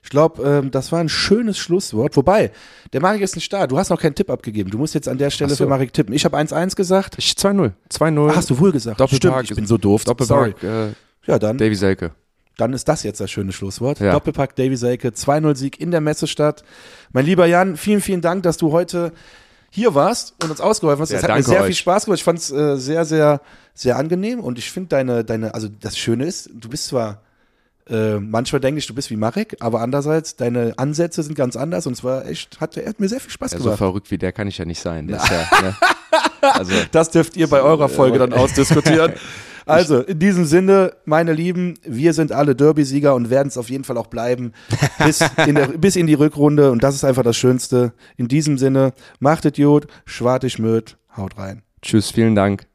[0.04, 2.16] Ich glaube, ähm, das war ein schönes Schlusswort.
[2.16, 2.52] Wobei,
[2.94, 3.68] der Marek ist nicht da.
[3.68, 4.70] Du hast noch keinen Tipp abgegeben.
[4.72, 5.64] Du musst jetzt an der Stelle so.
[5.64, 6.14] für Marek tippen.
[6.14, 7.16] Ich habe 1-1 gesagt.
[7.18, 7.74] Ich 2-0.
[7.92, 8.30] 2-0.
[8.32, 9.00] Ach, hast du wohl gesagt.
[9.00, 9.46] Doppelpack.
[9.46, 10.04] Stimmt, ich bin so doof.
[10.04, 10.52] Sorry.
[10.52, 10.94] Doppelpack, äh,
[11.26, 12.12] Ja, dann, Davy Selke.
[12.60, 14.00] Dann ist das jetzt das schöne Schlusswort.
[14.00, 14.12] Ja.
[14.12, 16.64] Doppelpack Davy Selke, 2-0-Sieg in der Messestadt.
[17.12, 19.12] Mein lieber Jan, vielen, vielen Dank, dass du heute
[19.72, 21.12] hier warst und uns ausgeholfen hast.
[21.12, 21.68] Ja, Es hat mir sehr euch.
[21.68, 22.18] viel Spaß gemacht.
[22.20, 23.42] Ich fand es äh, sehr, sehr,
[23.74, 27.22] sehr angenehm und ich finde deine, deine, also das Schöne ist, du bist zwar
[27.90, 31.88] äh, manchmal denke ich, du bist wie Marek, aber andererseits, deine Ansätze sind ganz anders
[31.88, 33.78] und zwar echt, hat, hat mir sehr viel Spaß Ja, so gemacht.
[33.80, 35.10] verrückt wie der kann ich ja nicht sein.
[35.10, 35.18] Ja,
[35.62, 35.76] ne?
[36.42, 39.14] Also, Das dürft ihr bei eurer Folge dann ausdiskutieren.
[39.70, 43.84] Also, in diesem Sinne, meine Lieben, wir sind alle Derby-Sieger und werden es auf jeden
[43.84, 44.54] Fall auch bleiben
[45.06, 47.94] bis in, der, bis in die Rückrunde und das ist einfach das Schönste.
[48.18, 51.64] In diesem Sinne, macht es gut, schwartig möd, haut rein.
[51.82, 52.69] tschüss, vielen Dank.